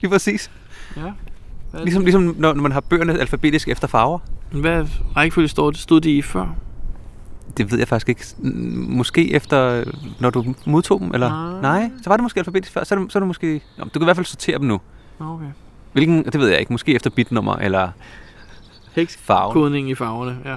[0.03, 0.51] Lige præcis.
[0.97, 1.12] Ja.
[1.79, 4.19] Ligesom, ligesom når, når man har bøgerne alfabetisk efter farver.
[4.53, 4.87] Hvad
[5.17, 6.55] rækkefølge stod, stod de i før?
[7.57, 8.25] Det ved jeg faktisk ikke.
[8.88, 9.85] Måske efter,
[10.21, 11.29] når du modtog dem, eller?
[11.29, 11.81] Nej.
[11.81, 12.85] Nej, så var det måske alfabetisk før.
[12.85, 13.62] Så er det, så er det måske...
[13.79, 14.81] Nå, du kan i hvert fald sortere dem nu.
[15.21, 15.47] Okay.
[15.93, 16.73] Hvilken, det ved jeg ikke.
[16.73, 17.88] Måske efter bitnummer eller
[19.19, 19.53] farve.
[19.53, 20.57] Kodning i farverne, ja.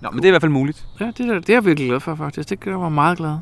[0.00, 0.86] Nå, men det er i hvert fald muligt.
[1.00, 2.50] Ja, det, er, det er jeg virkelig glad for, faktisk.
[2.50, 3.36] Det gør mig meget glad.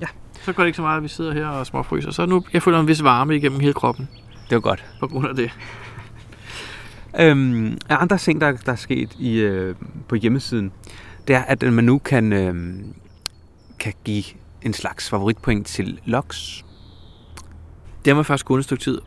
[0.00, 0.06] Ja.
[0.42, 2.10] Så går det ikke så meget, at vi sidder her og småfryser.
[2.10, 4.08] Så nu, jeg føler en vis varme igennem hele kroppen
[4.50, 4.84] Det var godt.
[5.00, 5.50] på grund af det.
[7.20, 9.74] Øhm, andre ting, der, der er sket i, øh,
[10.08, 10.72] på hjemmesiden,
[11.28, 12.54] det er, at man nu kan, øh,
[13.78, 14.24] kan give
[14.62, 16.64] en slags favoritpoint til logs.
[18.04, 19.00] Det har man faktisk gået et stykke tid.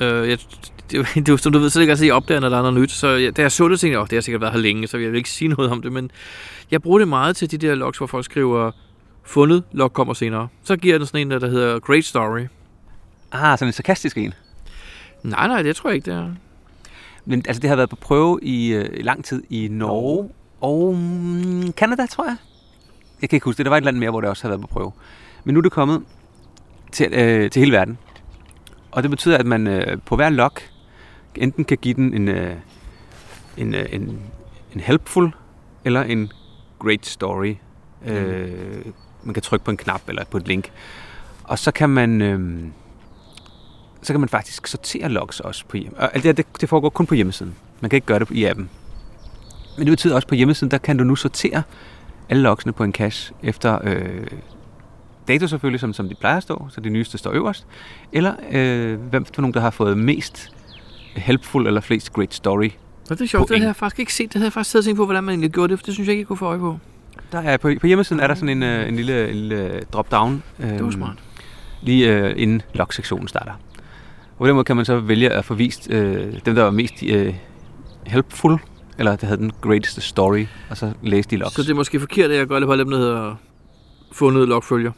[0.00, 0.38] Øh, jeg,
[0.90, 2.62] det, det, det, som du ved, så det ikke altid, jeg opdager, når der er
[2.62, 2.90] noget nyt.
[2.90, 4.86] Så jeg, da jeg så det, tænkte jeg, oh, det har sikkert været her længe,
[4.86, 5.92] så jeg vil ikke sige noget om det.
[5.92, 6.10] Men
[6.70, 8.70] jeg bruger det meget til de der logs, hvor folk skriver,
[9.24, 10.48] fundet, log kommer senere.
[10.64, 12.46] Så giver den sådan en, der hedder Great Story.
[13.32, 14.34] Ah, sådan en sarkastisk en.
[15.22, 16.34] Nej, nej, det tror jeg ikke, det er.
[17.24, 21.72] Men altså, det har været på prøve i, øh, lang tid i Norge og mm,
[21.72, 22.36] Canada, tror jeg.
[23.22, 23.66] Jeg kan ikke huske det.
[23.66, 24.92] Der var et land mere, hvor det også har været på prøve.
[25.44, 26.02] Men nu er det kommet
[26.92, 27.98] til, øh, til hele verden.
[28.90, 30.52] Og det betyder, at man øh, på hver log
[31.34, 32.56] enten kan give den en, øh,
[33.56, 34.20] en, øh, en,
[34.74, 35.34] en helpful
[35.84, 36.32] eller en
[36.78, 37.54] great story.
[38.06, 38.84] Øh,
[39.22, 40.72] man kan trykke på en knap eller på et link.
[41.44, 42.22] Og så kan man...
[42.22, 42.64] Øh,
[44.06, 45.94] så kan man faktisk sortere logs også på hjem.
[45.98, 47.54] Og alt det, her, det, det foregår kun på hjemmesiden.
[47.80, 48.70] Man kan ikke gøre det i appen.
[49.76, 51.62] Men det betyder også, at på hjemmesiden, der kan du nu sortere
[52.28, 54.26] alle logsene på en cache efter øh,
[55.28, 57.66] dato selvfølgelig, som, som de plejer at stå, så det nyeste står øverst,
[58.12, 60.50] eller øh, hvem for nogen, der har fået mest
[61.16, 62.70] helpful eller flest great story.
[63.08, 63.48] Nå, det er sjovt.
[63.48, 64.28] Det havde jeg faktisk ikke set.
[64.32, 65.94] Det havde jeg faktisk siddet og tænkt på, hvordan man egentlig gjorde det, for det
[65.94, 66.78] synes jeg ikke, jeg kunne få øje på.
[67.32, 70.42] Der er, på, på hjemmesiden er der sådan en, øh, en lille, en lille drop-down.
[70.60, 71.18] Øh, Det var smart.
[71.82, 73.52] lige øh, inden log-sektionen starter.
[74.36, 76.70] Og på den måde kan man så vælge at få vist øh, dem, der var
[76.70, 77.34] mest øh,
[78.06, 78.58] helpful,
[78.98, 81.54] eller der havde den greatest story, og så læse de logs.
[81.54, 83.34] Så det er måske forkert, at jeg gør det på dem, der hedder
[84.12, 84.92] fundet logfølger.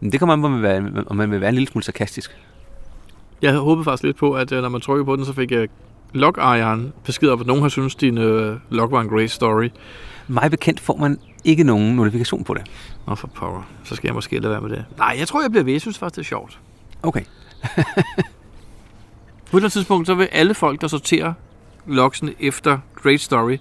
[0.00, 1.68] Men det kommer an på, om man, vil være, om man vil være en lille
[1.68, 2.36] smule sarkastisk.
[3.42, 5.68] Jeg håbet faktisk lidt på, at øh, når man trykker på den, så fik jeg
[6.12, 9.68] log-ejeren besked om, at nogen har synes, din øh, log var en great story.
[10.28, 12.62] Mig bekendt får man ikke nogen notifikation på det.
[13.06, 13.62] Nå for power.
[13.84, 14.84] Så skal jeg måske lade være med det.
[14.98, 15.72] Nej, jeg tror, jeg bliver ved.
[15.72, 16.58] Jeg synes faktisk, det er sjovt.
[17.02, 17.22] Okay.
[19.50, 21.32] På et eller andet tidspunkt, så vil alle folk, der sorterer
[21.86, 23.56] logsen efter Great Story,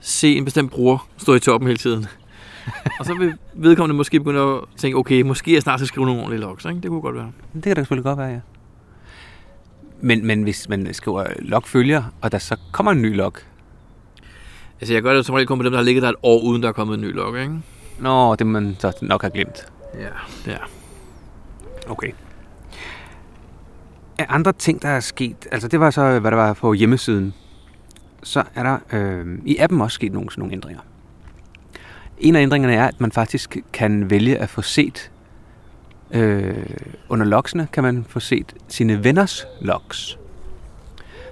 [0.00, 2.06] se en bestemt bruger stå i toppen hele tiden.
[2.98, 6.20] og så vil vedkommende måske begynde at tænke, okay, måske jeg snart skal skrive nogle
[6.20, 6.64] ordentlige logs.
[6.64, 6.80] Ikke?
[6.80, 7.32] Det kunne godt være.
[7.54, 8.40] Det kan da selvfølgelig godt være, ja.
[10.00, 13.34] Men, men hvis man skriver log følger, og der så kommer en ny log.
[14.80, 16.42] Altså, jeg gør det som regel kun på dem, der har ligget der et år,
[16.42, 17.54] uden der er kommet en ny log, ikke?
[17.98, 19.66] Nå, det man så nok har glemt.
[19.94, 20.58] Ja, er.
[21.88, 22.12] Okay
[24.20, 27.34] af andre ting, der er sket, altså det var så, hvad der var på hjemmesiden,
[28.22, 30.80] så er der øh, i appen også sket nogle, sådan nogle ændringer.
[32.18, 35.10] En af ændringerne er, at man faktisk kan vælge at få set
[36.10, 36.66] øh,
[37.08, 40.18] under loksene kan man få set sine venners loks.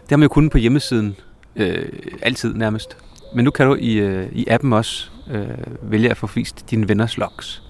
[0.03, 1.17] Det har man jo kun på hjemmesiden,
[1.57, 1.89] øh,
[2.23, 2.97] altid nærmest.
[3.35, 5.49] Men nu kan du i, øh, i appen også øh,
[5.83, 7.63] vælge at få vist dine venners logs.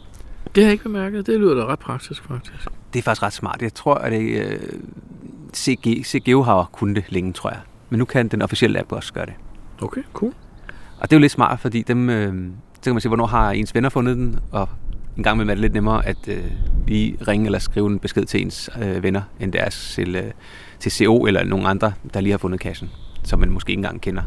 [0.55, 1.27] Det har jeg ikke bemærket.
[1.27, 2.69] Det lyder da ret praktisk, faktisk.
[2.93, 3.63] Det er faktisk ret smart.
[3.63, 4.61] Jeg tror, at det, øh,
[5.55, 7.61] CG, CGO har kunnet det længe, tror jeg.
[7.91, 9.35] Men nu kan den officielle app også gøre det.
[9.83, 10.33] Okay, cool.
[10.99, 13.51] Og det er jo lidt smart, fordi dem, øh, så kan man se, hvornår har
[13.51, 14.69] ens venner fundet den, og
[15.17, 16.45] en gang imellem er det lidt nemmere at øh,
[16.87, 20.31] lige ringe eller skrive en besked til ens øh, venner, end det er til, øh,
[20.79, 22.91] til CO eller nogen andre, der lige har fundet kassen,
[23.25, 24.23] som man måske ikke engang kender,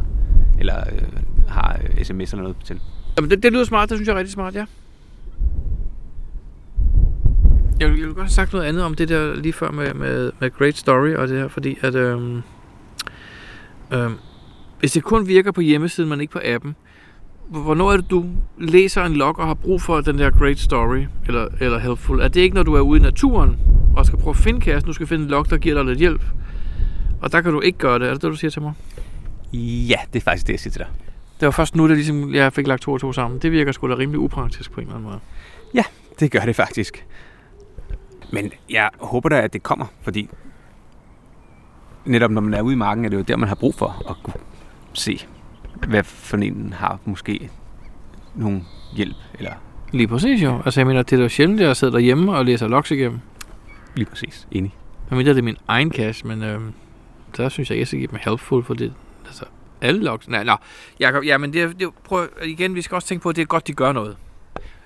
[0.59, 1.01] eller øh,
[1.47, 2.79] har øh, sms eller noget til.
[3.17, 3.89] Jamen, det, det lyder smart.
[3.89, 4.65] Det synes jeg er rigtig smart, ja.
[7.81, 9.93] Jeg vil, jeg vil godt have sagt noget andet om det der lige før med,
[9.93, 12.41] med, med Great Story og det her, fordi at øhm,
[13.91, 14.13] øhm,
[14.79, 16.75] hvis det kun virker på hjemmesiden, men ikke på appen,
[17.49, 18.25] hvornår er det, du
[18.57, 22.19] læser en log og har brug for den der Great Story eller, eller Helpful?
[22.19, 23.57] Er det ikke, når du er ude i naturen
[23.95, 25.99] og skal prøve at finde kassen, du skal finde en log, der giver dig lidt
[25.99, 26.21] hjælp?
[27.21, 28.07] Og der kan du ikke gøre det.
[28.07, 28.73] Er det det, du siger til mig?
[29.53, 30.87] Ja, det er faktisk det, jeg siger til dig.
[31.39, 33.39] Det var først nu, det ligesom, jeg fik lagt to og to sammen.
[33.39, 35.19] Det virker sgu da rimelig upraktisk på en eller anden måde.
[36.19, 37.05] Det gør det faktisk.
[38.31, 40.29] Men jeg håber da, at det kommer, fordi
[42.05, 44.09] netop når man er ude i marken, er det jo der, man har brug for
[44.09, 44.41] at kunne
[44.93, 45.25] se,
[45.87, 47.49] hvad for en har måske
[48.35, 49.51] nogen hjælp, eller
[49.91, 50.61] Lige præcis jo.
[50.65, 53.19] Altså jeg mener, det er da sjældent, at jeg sidder derhjemme og læser logs igennem.
[53.95, 54.75] lige præcis enig.
[55.09, 56.73] Jeg mener, det er min egen cache, men øhm,
[57.37, 58.93] der synes jeg, jeg skal give dem helpful for det.
[59.25, 59.45] Altså,
[59.81, 60.27] alle logs.
[60.27, 60.55] Nej, nå.
[60.99, 63.45] Jacob, ja, men det, det, prøv, igen, vi skal også tænke på, at det er
[63.45, 64.17] godt, de gør noget.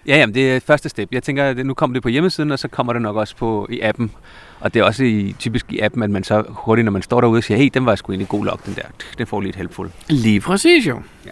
[0.07, 1.09] Ja, jamen, det er første step.
[1.11, 3.67] Jeg tænker, at nu kommer det på hjemmesiden, og så kommer det nok også på
[3.69, 4.11] i appen.
[4.59, 7.21] Og det er også i, typisk i appen, at man så hurtigt, når man står
[7.21, 8.81] derude og siger, hey, den var sgu egentlig god log, den der.
[9.17, 9.91] Den får lige et helpful.
[10.09, 11.01] Lige præcis jo.
[11.25, 11.31] Ja.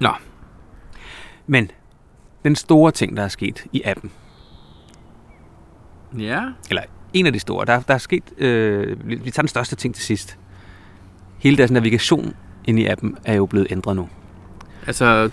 [0.00, 0.10] Nå,
[1.46, 1.70] Men
[2.44, 4.10] den store ting, der er sket i appen,
[6.18, 6.42] ja.
[6.68, 6.82] eller
[7.12, 10.04] en af de store, der, der er sket, øh, vi tager den største ting til
[10.04, 10.38] sidst.
[11.38, 14.08] Hele deres navigation ind i appen er jo blevet ændret nu.
[14.86, 15.30] Altså,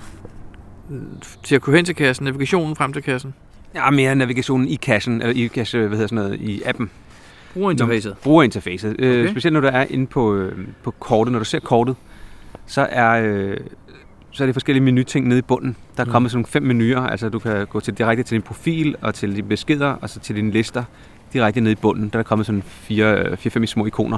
[1.43, 3.33] til at kunne hen til kassen, navigationen frem til kassen,
[3.75, 6.89] Ja, mere navigationen i cachen, eller i cache, hvad hedder sådan noget, i appen.
[7.53, 8.15] brugerinterfacet.
[8.23, 8.91] Brugerinterfacet.
[8.93, 9.03] Okay.
[9.09, 9.23] Okay.
[9.23, 10.51] Øh, specielt når du er inde på, øh,
[10.83, 11.31] på kortet.
[11.31, 11.95] Når du ser kortet,
[12.67, 13.57] så er, øh,
[14.31, 15.75] så er det forskellige menuting nede i bunden.
[15.97, 16.11] Der er Mm.
[16.11, 16.99] kommet sådan nogle fem menuer.
[17.01, 20.19] Altså du kan gå til, direkte til din profil og til dine beskeder og så
[20.19, 20.83] til dine lister
[21.33, 22.09] direkte nede i bunden.
[22.13, 24.17] Der er kommet sådan fire, fire fem små ikoner.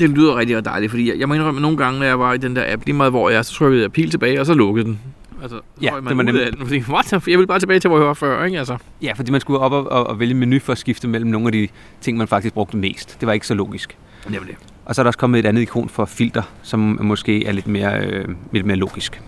[0.00, 2.32] Det lyder rigtig dejligt, fordi jeg, jeg må indrømme, at nogle gange, når jeg var
[2.32, 4.46] i den der app, lige meget hvor jeg er, så trykkede jeg pil tilbage, og
[4.46, 5.00] så lukkede den.
[5.42, 7.58] Altså, så Ja, røg det man var ud af den, fordi, what jeg vil bare
[7.58, 8.58] tilbage til, hvor jeg var før, ikke?
[8.58, 8.76] Altså.
[9.02, 11.46] Ja, fordi man skulle op og, og, og vælge menu for at skifte mellem nogle
[11.48, 11.68] af de
[12.00, 13.20] ting, man faktisk brugte mest.
[13.20, 13.98] Det var ikke så logisk.
[14.28, 14.56] Nemlig.
[14.84, 17.66] Og så er der også kommet et andet ikon for filter, som måske er lidt
[17.66, 19.20] mere, øh, lidt mere logisk.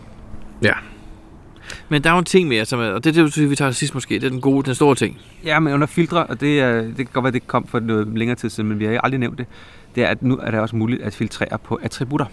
[1.89, 3.71] Men der er jo en ting mere, som er, og det er det, vi tager
[3.71, 5.19] sidst måske, det er den gode, den store ting.
[5.45, 8.19] Ja, men under filtre, og det, er, det kan godt være, det kom for noget
[8.19, 9.47] længere tid siden, men vi har aldrig nævnt det,
[9.95, 12.27] det er, at nu er det også muligt at filtrere på attributter.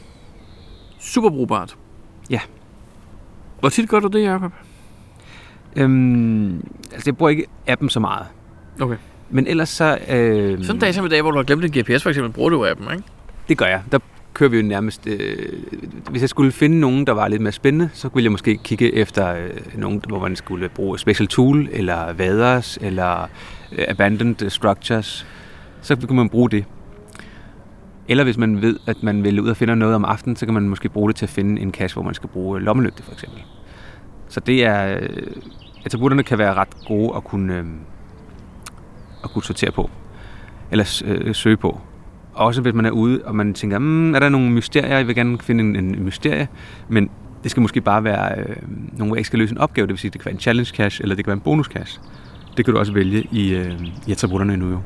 [0.99, 1.75] Super brugbart.
[2.29, 2.39] Ja.
[3.59, 4.51] Hvor tit gør du det, Jacob?
[5.75, 6.55] Øhm,
[6.93, 8.25] altså, jeg bruger ikke appen så meget.
[8.81, 8.95] Okay.
[9.29, 9.97] Men ellers så...
[10.09, 12.31] Øh, Sådan en dag som i dag, hvor du har glemt en GPS for eksempel,
[12.33, 13.03] bruger du appen, ikke?
[13.49, 13.81] Det gør jeg.
[13.91, 13.99] Der
[14.33, 15.07] kører vi jo nærmest...
[15.07, 15.63] Øh,
[16.09, 18.95] hvis jeg skulle finde nogen, der var lidt mere spændende, så ville jeg måske kigge
[18.95, 23.21] efter øh, nogen, hvor man skulle bruge Special Tool, eller Vaders, eller
[23.71, 25.27] øh, Abandoned Structures.
[25.81, 26.65] Så kunne man bruge det.
[28.09, 30.53] Eller hvis man ved, at man vil ud og finde noget om aftenen, så kan
[30.53, 33.03] man måske bruge det til at finde en kasse, hvor man skal bruge øh, lommelygte
[33.03, 33.43] for eksempel.
[34.27, 34.97] Så det er...
[35.01, 35.27] Øh,
[35.85, 37.65] attributterne kan være ret gode at kunne, øh,
[39.23, 39.89] at kunne sortere på.
[40.71, 41.81] Eller øh, søge på.
[42.33, 44.97] Også hvis man er ude, og man tænker, mm, er der nogle mysterier?
[44.97, 46.47] Jeg vil gerne finde en, en mysterie.
[46.87, 47.09] Men
[47.43, 48.55] det skal måske bare være øh,
[48.97, 49.87] nogle, hvor jeg skal løse en opgave.
[49.87, 51.67] Det vil sige, det kan være en challenge cash, eller det kan være en bonus
[51.67, 51.99] cash.
[52.57, 54.79] Det kan du også vælge i, øh, i attributterne nu jo.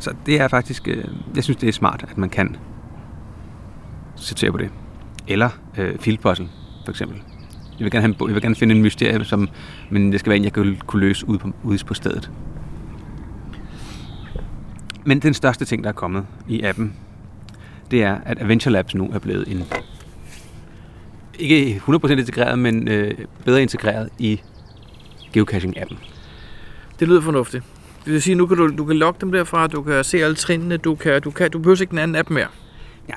[0.00, 1.04] Så det er faktisk, øh,
[1.36, 2.56] jeg synes det er smart, at man kan
[4.16, 4.70] sortere på det.
[5.28, 6.48] Eller øh, field puzzle,
[6.84, 7.22] for eksempel.
[7.78, 9.48] Jeg vil gerne, have, jeg vil gerne finde en mysterie, som,
[9.90, 12.30] men det skal være en, jeg kan, kunne løse ude på, ude på stedet.
[15.04, 16.96] Men den største ting, der er kommet i appen,
[17.90, 19.64] det er, at Adventure Labs nu er blevet en
[21.38, 24.40] ikke 100% integreret, men øh, bedre integreret i
[25.36, 25.96] geocaching-appen.
[27.00, 27.64] Det lyder fornuftigt.
[28.04, 30.36] Det vil sige, nu kan du, du kan logge dem derfra, du kan se alle
[30.36, 32.46] trinene, du kan, du kan, du behøver ikke den anden app mere.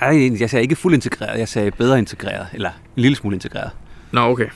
[0.02, 3.72] Jeg, jeg sagde ikke fuld integreret, jeg sagde bedre integreret, eller en lille smule integreret.
[4.12, 4.48] Nå, okay.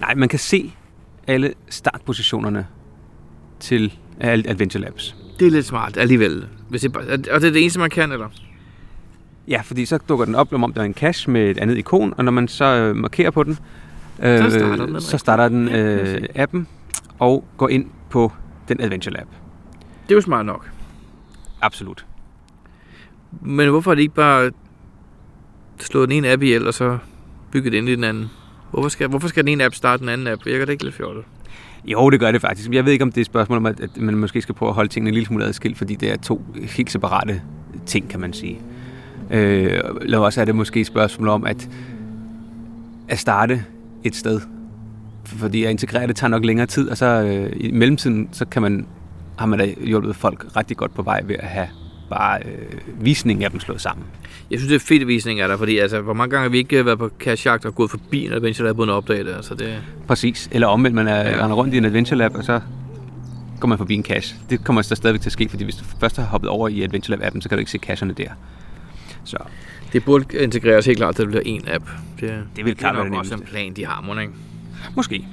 [0.00, 0.72] Nej, man kan se
[1.26, 2.66] alle startpositionerne
[3.60, 5.16] til alle Adventure Labs.
[5.38, 6.46] Det er lidt smart alligevel.
[6.68, 8.28] Hvis det, bare- og det er det eneste, man kan, eller?
[9.48, 12.14] Ja, fordi så dukker den op, om der er en cache med et andet ikon,
[12.16, 13.58] og når man så øh, markerer på den,
[14.22, 16.66] øh, Så starter den så starter den jeg øh, appen
[17.18, 18.32] og går ind på
[18.68, 19.26] den Adventure Lab.
[20.02, 20.70] Det er jo smart nok.
[21.62, 22.06] Absolut.
[23.40, 24.50] Men hvorfor er det ikke bare
[25.78, 26.98] slået den ene app ihjel, og så
[27.52, 28.30] bygget ind i den anden?
[28.70, 30.46] Hvorfor skal, hvorfor skal den ene app starte den anden app?
[30.46, 31.24] Virker det ikke lidt fjollet?
[31.84, 32.70] Jo, det gør det faktisk.
[32.70, 34.74] Jeg ved ikke, om det er et spørgsmål om, at, man måske skal prøve at
[34.74, 36.44] holde tingene en lille smule adskilt, fordi det er to
[36.76, 37.42] helt separate
[37.86, 38.60] ting, kan man sige.
[39.30, 41.68] Øh, eller også er det måske et spørgsmål om, at,
[43.08, 43.64] at starte
[44.04, 44.40] et sted.
[45.24, 48.62] Fordi at integrere det tager nok længere tid, og så øh, i mellemtiden, så kan
[48.62, 48.86] man,
[49.42, 51.68] har man da hjulpet folk rigtig godt på vej ved at have
[52.10, 54.06] bare øh, visningen af dem slået sammen.
[54.50, 56.48] Jeg synes, det er fedt, at visningen er der, fordi altså, hvor mange gange har
[56.50, 59.34] vi ikke været på cashjagt og gået forbi en Adventure Lab uden at opdage det?
[59.34, 59.74] Altså, det
[60.06, 60.48] Præcis.
[60.52, 61.44] Eller omvendt, man er Ja.
[61.44, 62.60] render rundt i en Adventure Lab, og så
[63.60, 64.36] går man forbi en cache.
[64.50, 66.82] Det kommer så stadigvæk til at ske, fordi hvis du først har hoppet over i
[66.82, 68.28] Adventure Lab-appen, så kan du ikke se cacherne der.
[69.24, 69.36] Så
[69.92, 71.84] det burde integreres helt klart, at det bliver en app.
[72.20, 74.32] Det, Det vil klart det er være det også en plan, de har, må ikke?
[74.96, 75.26] måske.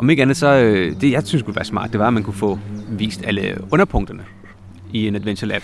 [0.00, 2.22] Om ikke andet, så øh, det jeg synes kunne være smart, det var, at man
[2.22, 2.58] kunne få
[2.88, 4.24] vist alle underpunkterne
[4.92, 5.62] i en Adventure Lab.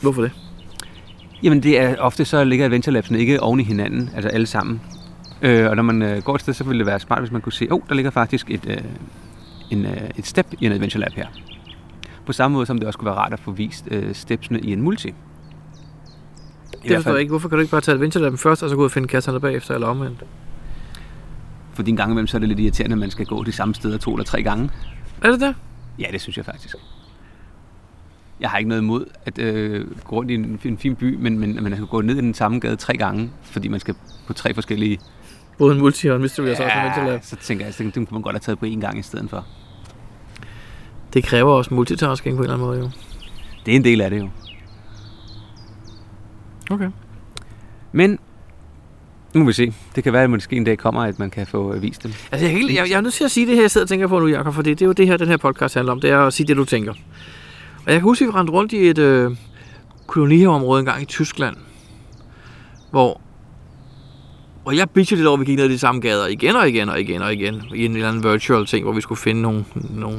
[0.00, 0.32] Hvorfor det?
[1.42, 4.80] Jamen det er ofte så ligger Adventure Labsene ikke oven i hinanden, altså alle sammen.
[5.42, 7.40] Øh, og når man øh, går et sted, så ville det være smart, hvis man
[7.40, 8.76] kunne se, åh, oh, der ligger faktisk et, øh,
[9.70, 11.26] en, øh, et step i en Adventure Lab her.
[12.26, 14.72] På samme måde som det også kunne være rart at få vist øh, stepsene i
[14.72, 15.08] en multi.
[15.08, 15.12] I
[16.88, 17.30] Det forstår jeg ikke.
[17.30, 19.08] Hvorfor kan du ikke bare tage Adventure Lab først, og så gå ud og finde
[19.08, 20.24] kasserne bagefter, eller omvendt?
[21.72, 23.74] Fordi en gang imellem, så er det lidt irriterende, at man skal gå de samme
[23.74, 24.70] steder to eller tre gange.
[25.22, 25.54] Er det det?
[25.98, 26.74] Ja, det synes jeg faktisk.
[28.40, 31.38] Jeg har ikke noget imod at øh, gå rundt i en, en fin by, men,
[31.38, 33.94] men man skal gå ned i den samme gade tre gange, fordi man skal
[34.26, 34.98] på tre forskellige...
[35.58, 37.94] Både en multi og en mystery, og så også en så tænker jeg, at det
[37.94, 39.46] kunne man godt have taget på én gang i stedet for.
[41.14, 42.90] Det kræver også multitasking på en eller anden måde, jo.
[43.66, 44.28] Det er en del af det jo.
[46.70, 46.90] Okay.
[47.92, 48.18] Men
[49.34, 49.72] nu må vi se.
[49.96, 52.12] Det kan være, at måske en dag kommer, at man kan få øh, vist dem.
[52.32, 53.84] Altså, jeg, er helt, jeg, jeg er nødt til at sige det her, jeg sidder
[53.84, 55.74] og tænker på nu, Jacob, for det, det er jo det her, den her podcast
[55.74, 56.92] handler om, det er at sige det, du tænker.
[57.86, 59.30] Og jeg kan huske, at vi rendte rundt i et øh,
[60.06, 61.56] kolonihavområde engang i Tyskland,
[62.90, 63.20] hvor,
[64.64, 66.68] og jeg bitchede lidt over, at vi gik ned i de samme gader igen og
[66.68, 69.42] igen og igen og igen, i en eller anden virtual ting, hvor vi skulle finde
[69.42, 70.16] nogle, nogle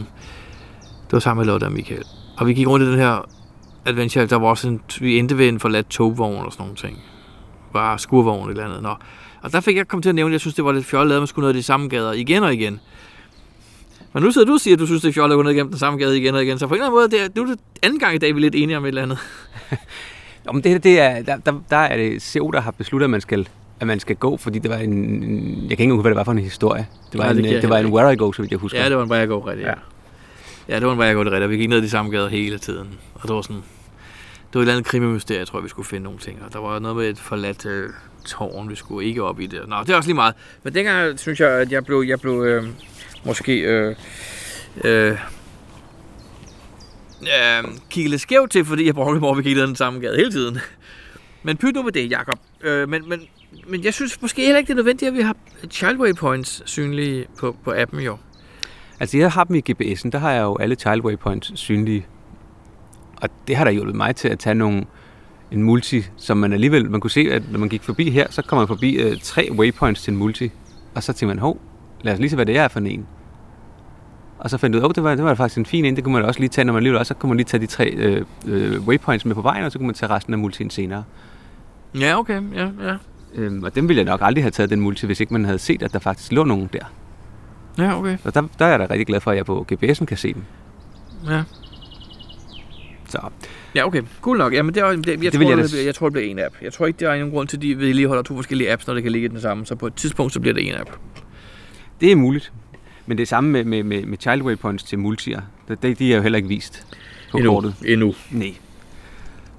[1.13, 2.03] det var sammen med Lotte og Michael.
[2.37, 3.29] Og vi gik rundt i den her
[3.85, 6.97] adventure, der var også en, vi endte ved en forladt togvogn og sådan nogle ting.
[7.73, 8.83] Bare skurvogn eller andet.
[8.83, 8.95] Nå.
[9.41, 11.15] Og der fik jeg kommet til at nævne, at jeg synes, det var lidt fjollet,
[11.15, 12.79] at man skulle ned i de samme gader igen og igen.
[14.13, 15.51] Men nu sidder du og siger, at du synes, det er fjollet at gå ned
[15.51, 16.59] igennem den samme gade igen og igen.
[16.59, 18.35] Så på en eller anden måde, det er, nu er det anden gang i dag,
[18.35, 19.17] vi er lidt enige om et eller andet.
[20.45, 23.09] Nå, men det, det er, der, der, der er det CO, der har besluttet, at
[23.09, 23.47] man skal
[23.79, 26.17] at man skal gå, fordi det var en, jeg kan ikke engang huske, hvad det
[26.17, 26.87] var for en historie.
[27.11, 28.79] Det var, Nej, det en, det var en Where I Go, så vidt jeg husker.
[28.79, 29.67] Ja, det var en vej at gå rigtigt.
[29.67, 29.73] Ja.
[30.69, 30.75] Ja.
[30.79, 31.49] det var en vej at gå det rigtigt.
[31.49, 32.87] Vi gik ned i de samme gader hele tiden.
[33.13, 33.61] Og det var sådan...
[34.53, 36.43] Det var et eller andet krimimysterie, jeg tror, vi skulle finde nogle ting.
[36.45, 37.89] Og der var noget med et forladt øh,
[38.25, 39.67] tårn, vi skulle ikke op i det.
[39.67, 40.35] Nå, det er også lige meget.
[40.63, 42.63] Men dengang synes jeg, at jeg blev, jeg blev øh,
[43.25, 43.59] måske...
[43.59, 43.95] Øh,
[44.83, 45.11] øh,
[47.21, 50.15] øh, kigget lidt skævt til, fordi jeg brugte mig over, vi gik den samme gade
[50.15, 50.59] hele tiden.
[51.43, 52.39] Men pyt nu med det, Jacob.
[52.61, 53.21] Øh, men, men,
[53.67, 55.35] men jeg synes måske heller ikke, det er nødvendigt, at vi har
[55.69, 58.17] child waypoints synlige på, på appen jo.
[58.99, 62.05] Altså, jeg har dem i GPS'en, der har jeg jo alle child waypoints synlige.
[63.23, 64.85] Og det har da hjulpet mig til at tage nogle,
[65.51, 68.41] en multi, som man alligevel, man kunne se, at når man gik forbi her, så
[68.41, 70.51] kom man forbi øh, tre waypoints til en multi.
[70.95, 71.61] Og så tænkte man, hov,
[72.01, 73.07] lad os lige se, hvad det er for en.
[74.39, 75.95] Og så fandt jeg ud af, oh, det var, det var faktisk en fin en,
[75.95, 77.61] det kunne man også lige tage, når man alligevel også, så kunne man lige tage
[77.61, 80.39] de tre øh, øh, waypoints med på vejen, og så kunne man tage resten af
[80.39, 81.03] multien senere.
[81.99, 82.41] Ja, okay.
[82.55, 82.95] Ja, ja.
[83.35, 85.59] Øhm, og dem ville jeg nok aldrig have taget den multi, hvis ikke man havde
[85.59, 86.91] set, at der faktisk lå nogen der.
[87.77, 88.17] Ja, okay.
[88.23, 90.33] Så der, der er jeg da rigtig glad for, at jeg på GPS'en kan se
[90.33, 90.43] dem.
[91.27, 91.43] Ja.
[93.13, 93.29] Så
[93.75, 94.01] Ja, okay.
[94.21, 94.53] Cool nok.
[94.53, 96.55] Jamen, det er, det, jeg, Det tror, jeg det, jeg tror, det bliver en app.
[96.61, 98.93] Jeg tror ikke, der er nogen grund til, at de vedligeholder to forskellige apps, når
[98.93, 99.65] det kan ligge i den samme.
[99.65, 100.89] Så på et tidspunkt, så bliver det en app.
[102.01, 102.51] Det er muligt.
[103.05, 105.41] Men det er samme med, med, med, med child waypoints til multier.
[105.67, 106.97] De, de, de er jo heller ikke vist
[107.31, 107.75] på kortet.
[107.85, 108.15] Endnu.
[108.31, 108.53] Nej.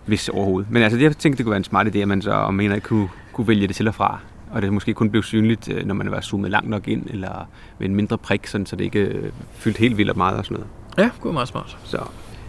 [0.06, 0.70] Hvis overhovedet.
[0.70, 2.80] Men altså, jeg tænkte, det kunne være en smart idé, at man så en ikke
[2.80, 4.18] kunne, kunne vælge det til og fra.
[4.50, 7.48] Og det måske kun blev synligt, øh, når man var zoomet langt nok ind, eller
[7.78, 10.54] med en mindre prik, sådan, så det ikke øh, fyldte helt vildt meget og sådan
[10.54, 10.70] noget.
[10.98, 11.78] Ja, det er meget smart.
[11.84, 11.98] Så.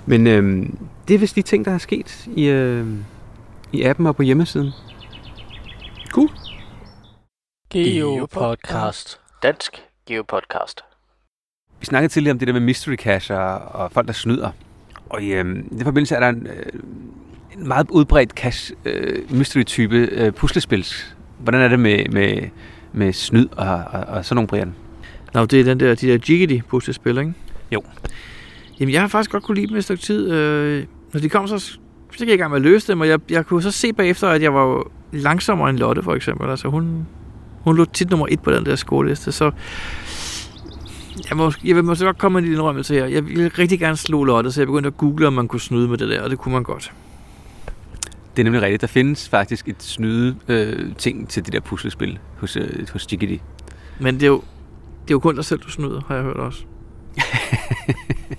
[0.05, 0.69] Men øh,
[1.07, 2.87] det er vist de ting, der er sket i, øh,
[3.71, 4.71] i appen og på hjemmesiden.
[6.11, 6.29] Cool.
[7.69, 9.19] Geopodcast.
[9.43, 10.81] Dansk Geopodcast.
[11.79, 14.51] Vi snakkede tidligere om det der med mystery cacher og folk, der snyder.
[15.09, 16.65] Og i, øh, i den forbindelse er der en, øh,
[17.57, 21.15] en meget udbredt cache, øh, mystery-type øh, puslespils.
[21.39, 22.49] Hvordan er det med, med,
[22.93, 24.75] med snyd og, og, og sådan nogle, Brian?
[25.33, 27.33] Nå, det er den der, de der Jiggity puslespil, ikke?
[27.71, 27.83] Jo.
[28.79, 30.31] Jamen, jeg har faktisk godt kunne lide dem et stykke tid.
[30.31, 31.77] Øh, når de kom, så, så
[32.17, 34.27] gik jeg i gang med at løse dem, og jeg, jeg kunne så se bagefter,
[34.27, 36.49] at jeg var langsommere end Lotte, for eksempel.
[36.49, 37.07] Altså, hun,
[37.63, 39.51] hun lå tit nummer et på den der skoleliste, så
[41.29, 43.05] jeg, må, jeg vil måske godt komme med en lille indrømmelse her.
[43.05, 45.87] Jeg ville rigtig gerne slå Lotte, så jeg begyndte at google, om man kunne snyde
[45.87, 46.91] med det der, og det kunne man godt.
[48.35, 48.81] Det er nemlig rigtigt.
[48.81, 53.43] Der findes faktisk et snyde øh, ting til det der puslespil hos, øh, hos Jiggity.
[53.99, 54.43] Men det er jo,
[55.01, 56.63] det er jo kun dig selv, du snyder, har jeg hørt også.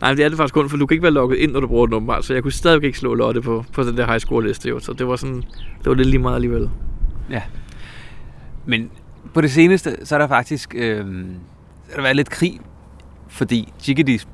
[0.00, 1.60] Nej, men det er det faktisk kun, for du kan ikke være logget ind, når
[1.60, 2.20] du bruger et nummer.
[2.20, 4.80] så jeg kunne stadigvæk ikke slå Lotte på, på den der high score liste, jo.
[4.80, 5.36] Så det var sådan,
[5.78, 6.70] det var lidt lige meget alligevel.
[7.30, 7.42] Ja.
[8.66, 8.90] Men
[9.34, 11.06] på det seneste, så er der faktisk øh,
[11.96, 12.60] der været lidt krig,
[13.28, 14.24] fordi Jiggity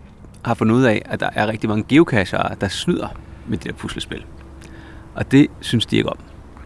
[0.44, 3.08] har fundet ud af, at der er rigtig mange geocachere, der snyder
[3.46, 4.24] med det der puslespil.
[5.14, 6.18] Og det synes de ikke om.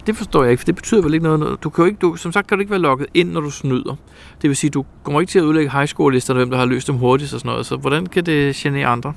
[0.07, 1.63] Det forstår jeg ikke, for det betyder vel ikke noget.
[1.63, 3.49] Du kan jo ikke, du, som sagt kan du ikke være logget ind, når du
[3.49, 3.95] snyder.
[4.41, 6.65] Det vil sige, du kommer ikke til at udlægge high score listerne, hvem der har
[6.65, 7.65] løst dem hurtigst og sådan noget.
[7.65, 9.13] Så hvordan kan det genere andre?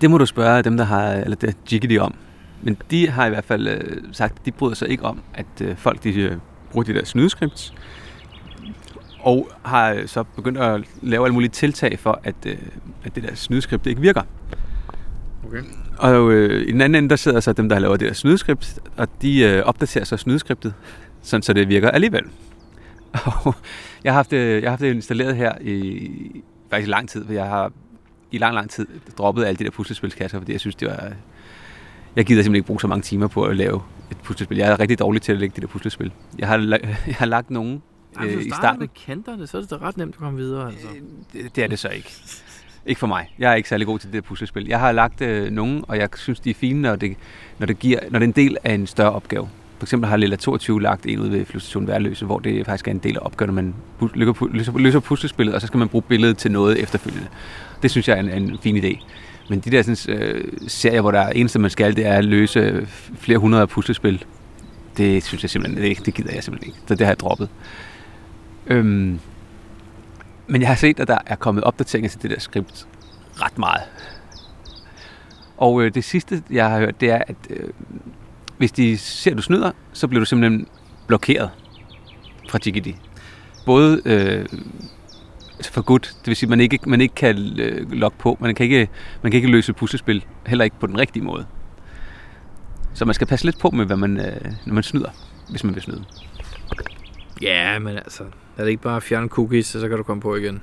[0.00, 2.14] Det må du spørge dem, der har, eller det Jiggity om.
[2.62, 5.46] Men de har i hvert fald øh, sagt, at de bryder sig ikke om, at
[5.60, 6.36] øh, folk de, øh,
[6.70, 7.74] bruger de der snydeskripts.
[9.20, 12.56] Og har øh, så begyndt at lave alle mulige tiltag for, at, øh,
[13.04, 14.22] at det der snydeskript ikke virker.
[15.46, 15.62] Okay.
[15.98, 18.14] Og øh, i den anden ende, der sidder så dem, der har lavet det der
[18.14, 20.74] snydeskript, og de øh, opdaterer så snydeskriptet,
[21.22, 22.24] sådan så det virker alligevel.
[23.44, 23.54] Og
[24.04, 27.32] jeg har haft det, jeg har haft det installeret her i faktisk lang tid, for
[27.32, 27.72] jeg har
[28.30, 28.86] i lang, lang tid
[29.18, 31.12] droppet alle de der puslespilskasser, fordi jeg synes, det var...
[32.16, 34.58] Jeg gider simpelthen ikke bruge så mange timer på at lave et puslespil.
[34.58, 36.12] Jeg er rigtig dårlig til at lægge de der puslespil.
[36.38, 36.56] Jeg har,
[37.06, 37.82] jeg har lagt nogen
[38.18, 38.80] hvis øh, du i starter starten.
[38.80, 40.68] med kanterne, så er det da ret nemt at komme videre.
[40.68, 40.86] Altså.
[41.32, 42.12] Det, det er det så ikke.
[42.86, 43.34] Ikke for mig.
[43.38, 44.66] Jeg er ikke særlig god til det der puslespil.
[44.66, 47.16] Jeg har lagt øh, nogen, og jeg synes, de er fine, når det,
[47.58, 49.48] når, det giver, når det er en del af en større opgave.
[49.78, 52.92] For eksempel har Lilla 22 lagt en ud ved Flyvestation Værløse, hvor det faktisk er
[52.92, 53.74] en del af opgaven, når man
[54.14, 57.28] løser, løser, løser puslespillet, og så skal man bruge billedet til noget efterfølgende.
[57.82, 59.04] Det synes jeg er en, en fin idé.
[59.48, 62.24] Men de der sådan, øh, serier, hvor der er eneste, man skal, det er at
[62.24, 62.86] løse
[63.18, 64.24] flere hundrede puslespil,
[64.96, 66.78] det synes jeg simpelthen det, det gider jeg simpelthen ikke.
[66.86, 67.48] Så det har jeg droppet.
[68.66, 69.20] Øhm,
[70.46, 72.86] men jeg har set, at der er kommet opdateringer til det der skript
[73.42, 73.82] ret meget.
[75.56, 77.68] Og øh, det sidste, jeg har hørt, det er, at øh,
[78.58, 80.66] hvis de ser, at du snyder, så bliver du simpelthen
[81.06, 81.50] blokeret
[82.48, 82.92] fra Jiggity.
[83.66, 84.46] Både øh,
[85.62, 88.54] for godt, det vil sige, at man ikke, man ikke kan øh, logge på, man
[88.54, 88.88] kan, ikke,
[89.22, 91.46] man kan ikke løse puslespil, heller ikke på den rigtige måde.
[92.94, 95.10] Så man skal passe lidt på med, hvad man, øh, når man snyder,
[95.50, 96.04] hvis man vil snyde.
[97.42, 98.24] Ja, men altså,
[98.56, 100.60] er det ikke bare at fjerne cookies, så kan du komme på igen?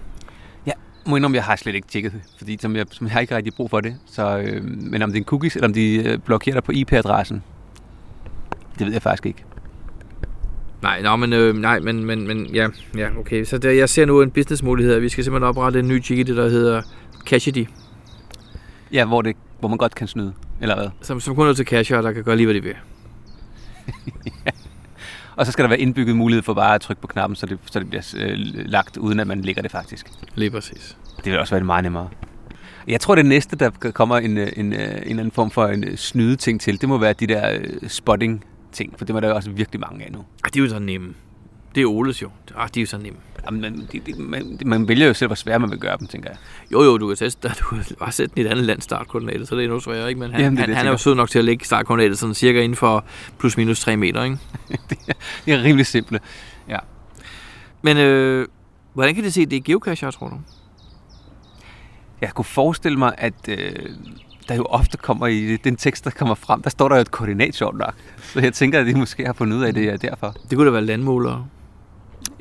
[1.06, 3.54] må indrømme, jeg har slet ikke tjekket, fordi som jeg, som jeg har ikke rigtig
[3.54, 3.96] brug for det.
[4.06, 6.72] Så, øh, men om det er en cookies, eller om de øh, blokerer dig på
[6.72, 7.44] IP-adressen,
[8.80, 9.44] det ved jeg faktisk ikke.
[10.82, 12.68] Nej, nå, men, øh, nej, men, men, men ja,
[12.98, 13.44] ja, okay.
[13.44, 15.00] Så der, jeg ser nu en businessmulighed.
[15.00, 16.82] Vi skal simpelthen oprette en ny Jiggity, der hedder
[17.26, 17.64] Cashity,
[18.92, 20.89] Ja, hvor, det, hvor man godt kan snyde, eller hvad?
[21.02, 22.76] som, som kun er til casher, der kan gøre lige, hvad de vil.
[25.42, 27.60] Og så skal der være indbygget mulighed for bare at trykke på knappen, så det,
[27.66, 30.12] så det bliver øh, lagt, uden at man lægger det faktisk.
[30.36, 30.98] Lige præcis.
[31.24, 32.10] Det vil også være meget nemmere.
[32.88, 35.68] Jeg tror, det næste, der kommer en, øh, en, øh, en eller anden form for
[35.68, 39.22] en øh, snyde ting til, det må være de der spotting ting, for det var
[39.22, 40.20] der jo også virkelig mange af nu.
[40.20, 41.14] Ah, de er jo så nemme.
[41.76, 42.30] Det er Oles jo.
[42.55, 43.19] Ah, de er jo så nemme.
[43.45, 46.07] Jamen, man, de, de, man, man vælger jo selv, hvor svært man vil gøre dem,
[46.07, 46.38] tænker jeg.
[46.72, 49.47] Jo, jo, du kan, sætte, du kan bare sætte den i et andet land startkoordinatet,
[49.47, 50.19] så det er endnu sværere, ikke?
[50.19, 51.65] Men han, Jamen, det er han, det, han er jo sød nok til at lægge
[51.65, 53.05] startkoordinatet sådan cirka inden for
[53.39, 54.38] plus minus 3 meter, ikke?
[55.45, 56.19] Det er rimelig simple.
[57.82, 58.47] Men øh,
[58.93, 60.39] hvordan kan det se, at det er geocacher, tror du?
[62.22, 63.74] Jeg kunne forestille mig, at øh,
[64.47, 67.11] der jo ofte kommer i den tekst, der kommer frem, der står der jo et
[67.11, 67.93] koordinat sjovt nok.
[68.17, 70.36] Så jeg tænker, at de måske har fundet ud af, at det er derfor.
[70.49, 71.47] Det kunne da være landmålere.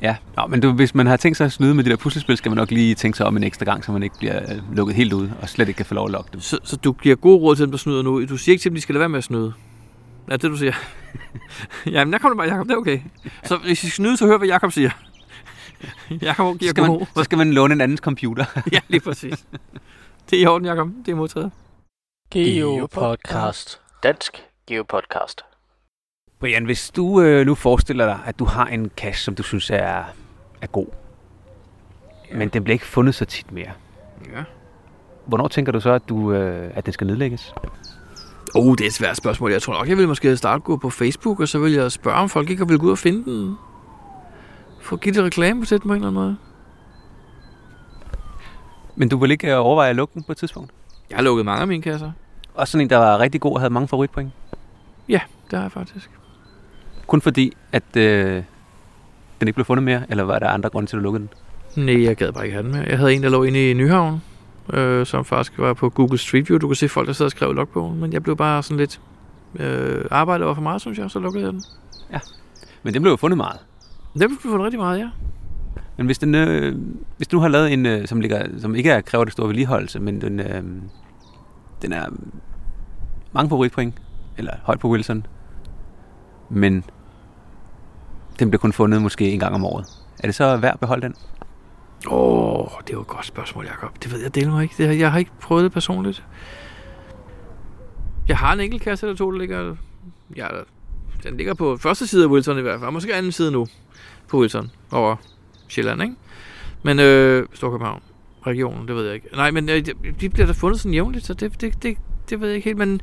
[0.01, 2.37] Ja, Nå, men du, hvis man har tænkt sig at snyde med de der puslespil,
[2.37, 4.75] skal man nok lige tænke sig om en ekstra gang, så man ikke bliver øh,
[4.75, 6.41] lukket helt ud og slet ikke kan få lov at logge dem.
[6.41, 8.25] Så, så du giver god råd til dem, der snyder nu.
[8.25, 9.53] Du siger ikke til dem, de skal lade være med at snyde.
[10.27, 10.73] Er det, du siger?
[11.91, 12.99] Jamen, jeg kommer bare, Jacob, det er okay.
[13.43, 14.89] Så hvis I snyder, så hør, hvad Jacob siger.
[16.21, 18.45] Jacob Så giver skal, god man, så skal man låne en andens computer.
[18.71, 19.45] Ja, lige præcis.
[20.29, 20.87] Det er i orden, Jacob.
[21.05, 21.51] Det er modtaget.
[22.31, 23.81] Geopodcast.
[24.03, 25.41] Dansk Geopodcast.
[26.41, 29.69] Brian, hvis du øh, nu forestiller dig, at du har en cache, som du synes
[29.69, 30.03] er,
[30.61, 30.87] er god,
[32.31, 32.37] ja.
[32.37, 33.71] men den bliver ikke fundet så tit mere.
[34.35, 34.43] Ja.
[35.25, 37.53] Hvornår tænker du så, at, du, øh, at den skal nedlægges?
[38.55, 39.51] Oh, det er et svært spørgsmål.
[39.51, 42.17] Jeg tror nok, jeg vil måske starte gå på Facebook, og så vil jeg spørge,
[42.17, 43.55] om folk ikke vil gå ud og finde den.
[44.81, 46.37] For at give det reklame den på en eller anden måde.
[48.95, 50.71] Men du vil ikke øh, overveje at lukke den på et tidspunkt?
[51.09, 52.11] Jeg har lukket mange af mine kasser.
[52.53, 54.31] Også sådan en, der var rigtig god og havde mange favoritpoint?
[55.51, 56.09] Det har jeg faktisk.
[57.07, 58.43] Kun fordi, at øh,
[59.39, 61.27] den ikke blev fundet mere, eller var der andre grunde til, at du lukkede
[61.75, 61.85] den?
[61.85, 62.85] Nej, jeg gad bare ikke have den mere.
[62.89, 64.21] Jeg havde en, der lå inde i Nyhavn.
[64.73, 66.59] øh, som faktisk var på Google Street View.
[66.59, 69.01] Du kan se folk, der sidder og skrev logbogen, men jeg blev bare sådan lidt...
[69.59, 71.63] Øh, arbejdet var for meget, synes jeg, så lukkede jeg den.
[72.83, 73.59] Men den blev jo fundet meget.
[74.13, 75.09] Det blev fundet rigtig meget, ja.
[75.97, 76.75] Men hvis, den, øh,
[77.17, 79.99] hvis du har lavet en, øh, som, ligger, som ikke er, kræver det store vedligeholdelse,
[79.99, 80.63] men den, øh,
[81.81, 82.05] den er
[83.31, 83.95] mange favoritpoint,
[84.37, 85.25] eller højt på Wilson,
[86.51, 86.83] men
[88.39, 89.85] den bliver kun fundet måske en gang om året.
[90.19, 91.15] Er det så værd at beholde den?
[92.07, 94.03] Åh, oh, det var et godt spørgsmål, Jacob.
[94.03, 94.75] Det ved jeg dele mig ikke.
[94.77, 96.23] Det, har- jeg har ikke prøvet det personligt.
[98.27, 99.75] Jeg har en enkelt kasse eller to, der ligger...
[100.35, 100.47] Ja,
[101.23, 102.91] den ligger på første side af Wilson i hvert fald.
[102.91, 103.67] Måske anden side nu
[104.27, 105.15] på Wilson over
[105.67, 106.15] Sjælland, ikke?
[106.83, 108.01] Men øh, Storkøbenhavn,
[108.47, 109.27] regionen, det ved jeg ikke.
[109.35, 111.97] Nej, men øh, de- de bliver der fundet sådan jævnligt, så det, det, det,
[112.29, 112.77] det ved jeg ikke helt.
[112.77, 113.01] Men,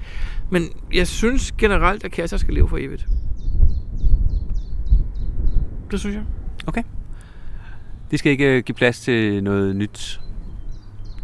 [0.50, 0.62] men
[0.94, 3.06] jeg synes generelt, at kasser skal leve for evigt.
[5.90, 6.24] Det synes jeg.
[8.10, 10.20] De skal ikke øh, give plads til noget nyt.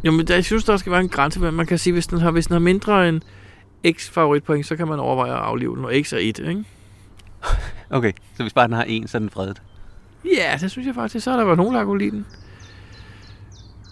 [0.05, 2.07] Jo, men der, jeg synes, der skal være en grænse, men man kan sige, hvis
[2.07, 3.21] den har, hvis den har mindre end
[3.93, 6.65] x favoritpoint, så kan man overveje at aflive den, og x er 1, ikke?
[7.91, 9.63] Okay, så hvis bare den har en, så er den fredet.
[10.37, 11.25] Ja, det synes jeg faktisk.
[11.25, 12.27] Så har der været nogen, der kunne lide den.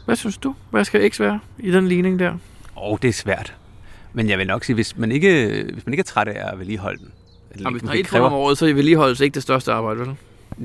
[0.05, 0.55] Hvad synes du?
[0.71, 2.31] Hvad skal x være i den ligning der?
[2.31, 2.37] Åh,
[2.77, 3.55] oh, det er svært.
[4.13, 6.59] Men jeg vil nok sige, hvis man ikke, hvis man ikke er træt af at
[6.59, 7.13] vedligeholde den,
[7.51, 8.27] eller Og hvis er måske et kræver...
[8.27, 10.17] om året, så er vedligeholdelse ikke det største arbejde, vel?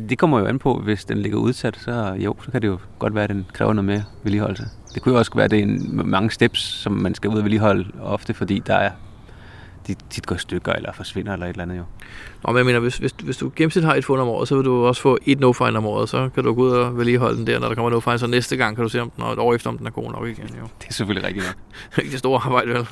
[0.10, 2.80] Det kommer jo an på, hvis den ligger udsat, så jo, så kan det jo
[3.00, 4.70] godt være, at den kræver noget mere vedligeholdelse.
[4.94, 7.38] Det kunne jo også være, at det er en, mange steps, som man skal ud
[7.38, 8.92] og vedligeholde ofte, fordi der er,
[9.88, 11.84] de tit går i stykker eller forsvinder eller et eller andet jo.
[12.44, 14.56] Nå, men jeg mener, hvis, hvis, hvis du gennemsnit har et fund om året, så
[14.56, 16.98] vil du også få et no find om året, så kan du gå ud og
[16.98, 19.10] vedligeholde den der, når der kommer no find, så næste gang kan du se, om
[19.10, 20.68] den, og et år efter, om den er god nok igen, jo.
[20.82, 21.56] Det er selvfølgelig rigtigt nok.
[21.96, 22.88] Er ikke det store arbejde, vel?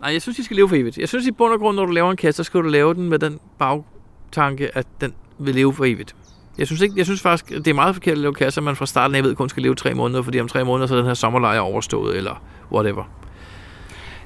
[0.00, 0.98] Nej, jeg synes, de skal leve for evigt.
[0.98, 2.94] Jeg synes i bund og grund, når du laver en kasse, så skal du lave
[2.94, 6.16] den med den bagtanke, at den vil leve for evigt.
[6.58, 8.86] Jeg synes, ikke, jeg synes faktisk, det er meget forkert at lave kasser, man fra
[8.86, 11.06] starten af ved kun skal leve tre måneder, fordi om tre måneder, så er den
[11.06, 13.04] her sommerlejr overstået, eller whatever.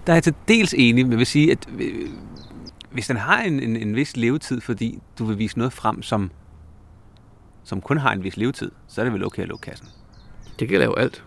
[0.07, 2.09] Der er jeg til dels enig, men vil sige, at øh,
[2.91, 6.31] hvis den har en, en, en vis levetid, fordi du vil vise noget frem, som,
[7.65, 9.89] som kun har en vis levetid, så er det vel okay at lukke kassen.
[10.59, 11.25] Det kan lave alt.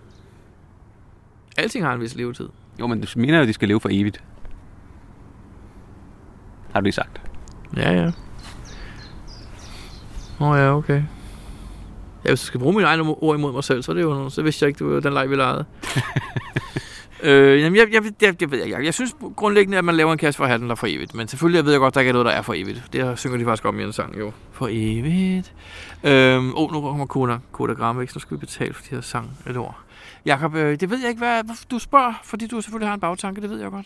[1.57, 2.49] Alting har en vis levetid.
[2.79, 4.23] Jo, men du mener jo, at de skal leve for evigt.
[6.73, 7.21] Har du lige sagt.
[7.77, 8.11] Ja, ja.
[10.39, 11.03] Åh oh, ja, okay.
[12.25, 14.29] Ja, hvis jeg skal bruge mine egne ord imod mig selv, så er det jo.
[14.29, 15.65] Så vidste jeg ikke, det var den leg, vi legede.
[17.23, 20.17] øh, jamen, jeg, jeg, jeg, jeg, jeg, jeg, jeg synes grundlæggende, at man laver en
[20.17, 21.15] kasse for der for evigt.
[21.15, 22.83] Men selvfølgelig ved jeg godt, der ikke er noget, der er for evigt.
[22.93, 24.31] Det synger de faktisk om i en sang, jo.
[24.51, 25.53] For evigt.
[26.03, 28.15] Øhm, oh, nu kommer Koda, Koda Grammix.
[28.15, 29.77] Nu skal vi betale for de her sang et ord.
[30.25, 33.41] Jakob, øh, det ved jeg ikke, hvad du spørger, fordi du selvfølgelig har en bagtanke,
[33.41, 33.85] det ved jeg godt.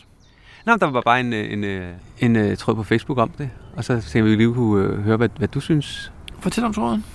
[0.66, 3.50] Nå, der var bare en, øh, en, en, en, en tråd på Facebook om det,
[3.76, 6.12] og så tænkte vi, at vi lige kunne øh, høre, hvad, hvad du synes.
[6.40, 7.06] Fortæl om tråden.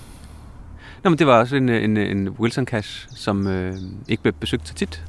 [1.04, 3.74] Nå, men det var også en, øh, en, en Wilson Cash, som øh,
[4.08, 5.04] ikke blev besøgt så tit.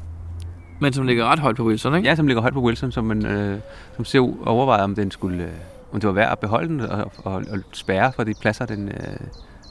[0.80, 2.10] Men som ligger ret højt på Wilson, ikke?
[2.10, 3.60] Ja, som ligger højt på Wilson, som, man, øh,
[3.96, 5.52] som ser overvejet, om den skulle, øh,
[5.92, 8.90] om det var værd at beholde den og, og, og spærre for de pladser, den,
[8.90, 9.18] øh,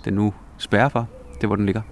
[0.05, 1.09] den nu spærrer for.
[1.41, 1.83] Det hvor den ligger.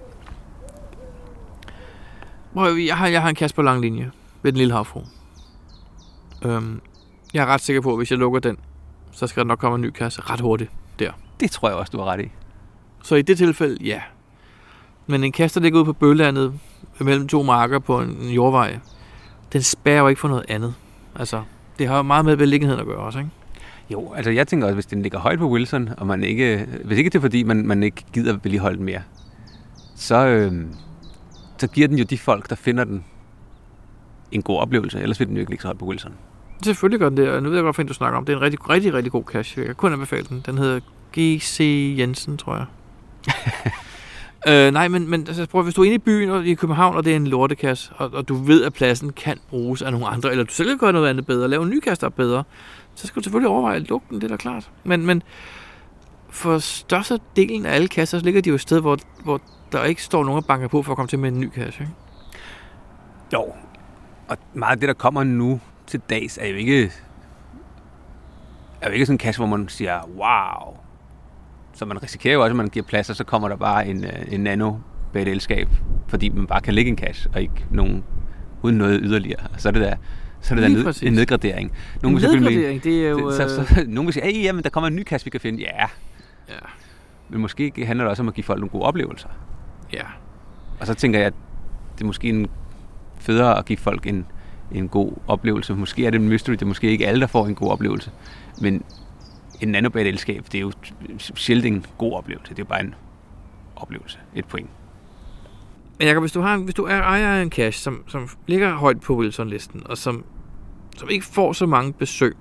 [2.53, 5.01] Prøv, jeg har, jeg har en kasse på lang linje ved den lille havfru.
[6.45, 6.81] Øhm,
[7.33, 8.57] jeg er ret sikker på, at hvis jeg lukker den,
[9.11, 10.71] så skal der nok komme en ny kasse ret hurtigt.
[11.39, 12.31] Det tror jeg også, du har ret i.
[13.03, 14.01] Så i det tilfælde, ja.
[15.07, 16.53] Men en kasse, der ligger ude på bøllandet
[16.99, 18.79] mellem to marker på en, en jordvej,
[19.53, 20.73] den spærrer jo ikke for noget andet.
[21.15, 21.43] Altså,
[21.79, 23.31] det har jo meget med beliggenheden at gøre også, ikke?
[23.89, 26.97] Jo, altså jeg tænker også, hvis den ligger højt på Wilson, og man ikke, hvis
[26.97, 29.01] ikke det er fordi, man, man ikke gider vedligeholde den mere,
[29.95, 30.65] så, øh,
[31.57, 33.03] så giver den jo de folk, der finder den,
[34.31, 34.99] en god oplevelse.
[34.99, 36.13] Ellers vil den jo ikke ligge så højt på Wilson.
[36.63, 38.25] Selvfølgelig gør den det, og nu ved jeg godt, hvad du snakker om.
[38.25, 39.59] Det er en rigtig, rigtig, rigtig god cache.
[39.59, 40.43] Jeg kan kun anbefale den.
[40.45, 40.79] Den hedder
[41.17, 41.59] GC
[41.97, 42.65] Jensen, tror jeg.
[44.47, 46.95] øh, nej, men, men altså, prøv, hvis du er inde i byen og i København,
[46.95, 50.07] og det er en lortekasse, og, og du ved, at pladsen kan bruges af nogle
[50.07, 52.11] andre, eller du selv kan gøre noget andet bedre, lave en ny kasse, der er
[52.11, 52.43] bedre,
[52.95, 54.69] så skal du selvfølgelig overveje at lukke den, det er da klart.
[54.83, 55.23] Men, men
[56.29, 60.03] for størstedelen af alle kasser, så ligger de jo et sted, hvor, hvor der ikke
[60.03, 61.81] står nogen og banker på for at komme til med en ny kasse.
[61.81, 61.93] Ikke?
[63.33, 63.53] Jo.
[64.27, 66.91] Og meget af det, der kommer nu til dags, er jo ikke,
[68.81, 70.77] er jo ikke sådan en kasse, hvor man siger, wow.
[71.73, 74.03] Så man risikerer jo også, at man giver plads, og så kommer der bare en,
[74.03, 74.73] øh, en nano
[75.15, 75.69] elskab,
[76.07, 78.03] fordi man bare kan lægge en cash, og ikke nogen
[78.61, 79.39] uden noget yderligere.
[79.57, 79.95] Så er det der,
[80.41, 81.03] så er det der ned, præcis.
[81.03, 81.71] en nedgradering.
[82.03, 83.31] En vil selvfølgelig mene- nedgradering, det er jo...
[83.31, 85.39] så, øh, så, nogen vil sige, hey, jamen, der kommer en ny kasse, vi kan
[85.41, 85.59] finde.
[85.59, 85.85] Ja,
[86.49, 86.55] Ja,
[87.29, 89.29] men måske handler det også om at give folk nogle gode oplevelser.
[89.93, 90.03] ja.
[90.79, 91.33] Og så tænker jeg, at
[91.95, 92.47] det er måske en
[93.19, 94.25] federe at give folk en,
[94.71, 95.73] en god oplevelse.
[95.75, 98.11] Måske er det en mystery, det er måske ikke alle, der får en god oplevelse.
[98.61, 98.83] Men
[99.63, 100.71] en nanobad-elskab, det er jo
[101.19, 102.49] sjældent en god oplevelse.
[102.49, 102.95] Det er jo bare en
[103.75, 104.19] oplevelse.
[104.35, 104.69] Et point.
[105.99, 108.29] Men Jacob, hvis du, har, en- hvis du er ejer af en cache, som, som
[108.47, 110.23] ligger højt på Wilson-listen, og som,
[110.97, 112.35] som ikke får så mange besøg.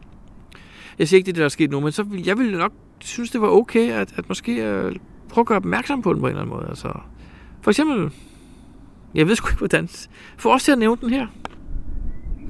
[0.98, 2.58] Jeg siger ikke, det er det, der er sket nu, men så vil, jeg ville
[2.58, 4.92] nok synes, det var okay, at, at måske uh,
[5.28, 6.66] prøve at gøre opmærksom på den på en eller anden måde.
[6.68, 6.92] Altså,
[7.62, 8.10] for eksempel,
[9.14, 9.88] jeg ved sgu ikke, hvordan.
[10.36, 11.26] Få os til at nævne den her.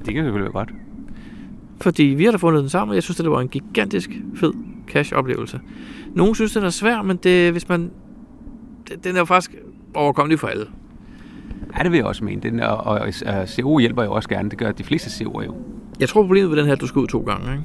[0.05, 0.71] Det kan selvfølgelig være godt.
[1.81, 4.53] Fordi vi har da fundet den sammen, og jeg synes, det var en gigantisk fed
[4.87, 5.59] cash-oplevelse.
[6.15, 7.91] Nogle synes, den er svær, men det, hvis man...
[8.89, 9.55] det- Den er jo faktisk
[9.93, 10.65] overkommelig for alle.
[11.77, 12.41] Ja, det vil jeg også mene.
[12.41, 14.49] Den, og, og, og CO hjælper jo også gerne.
[14.49, 15.55] Det gør de fleste CO'er jo.
[15.99, 17.63] Jeg tror, problemet ved den her, er, at du skal ud to gange, ikke?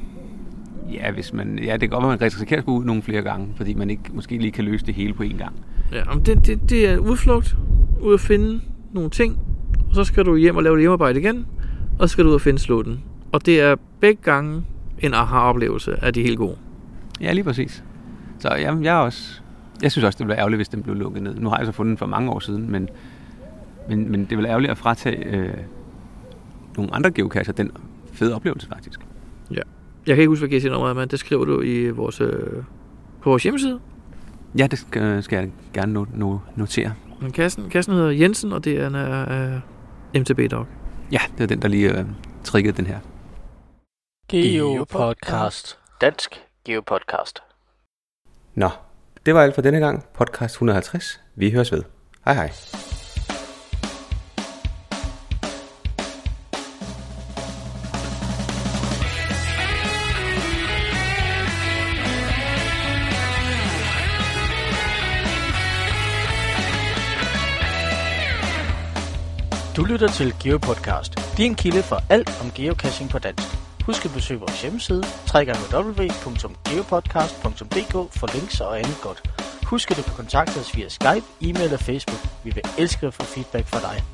[1.04, 3.02] Ja, hvis man, ja, det kan godt være, at man risikerer at skulle ud nogle
[3.02, 5.52] flere gange, fordi man ikke måske lige kan løse det hele på én gang.
[5.92, 7.56] Ja, om det, det, det er en udflugt,
[8.02, 8.60] ud at finde
[8.92, 9.38] nogle ting,
[9.88, 11.46] og så skal du hjem og lave det hjemmearbejde igen,
[11.98, 13.00] og så skal du ud og finde slutten.
[13.32, 14.64] Og det er begge gange
[14.98, 16.56] en aha-oplevelse af de helt gode.
[17.20, 17.84] Ja, lige præcis.
[18.38, 19.40] Så jamen, jeg er også...
[19.82, 21.34] Jeg synes også, det ville være ærgerligt, hvis den blev lukket ned.
[21.34, 22.88] Nu har jeg så fundet den for mange år siden, men,
[23.88, 25.54] men, men det ville være ærgerligt at fratage øh,
[26.76, 27.70] nogle andre geocacher den
[28.12, 29.00] fede oplevelse, faktisk.
[30.08, 32.62] Jeg kan ikke huske, hvad GC-nummeret er, men det skriver du i vores, øh,
[33.20, 33.80] på vores hjemmeside.
[34.58, 36.92] Ja, det skal, skal jeg gerne no, no, notere.
[37.20, 39.60] Men kassen, kassen hedder Jensen, og det er en
[40.14, 40.66] uh, MTB Dog.
[41.12, 42.04] Ja, det er den, der lige øh,
[42.44, 42.98] triggede den her.
[44.30, 45.78] Geopodcast.
[46.00, 47.42] Dansk Geopodcast.
[48.54, 48.68] Nå,
[49.26, 50.04] det var alt for denne gang.
[50.14, 51.20] Podcast 150.
[51.34, 51.82] Vi høres ved.
[52.24, 52.52] Hej hej.
[69.76, 73.67] Du lytter til GeoPodcast, din kilde for alt om geocaching på dansk.
[73.88, 75.02] Husk at besøge vores hjemmeside,
[75.34, 79.30] www.geopodcast.dk for links og andet godt.
[79.64, 82.20] Husk at du kan kontakte os via Skype, e-mail og Facebook.
[82.44, 84.04] Vi vil elske at få feedback fra dig.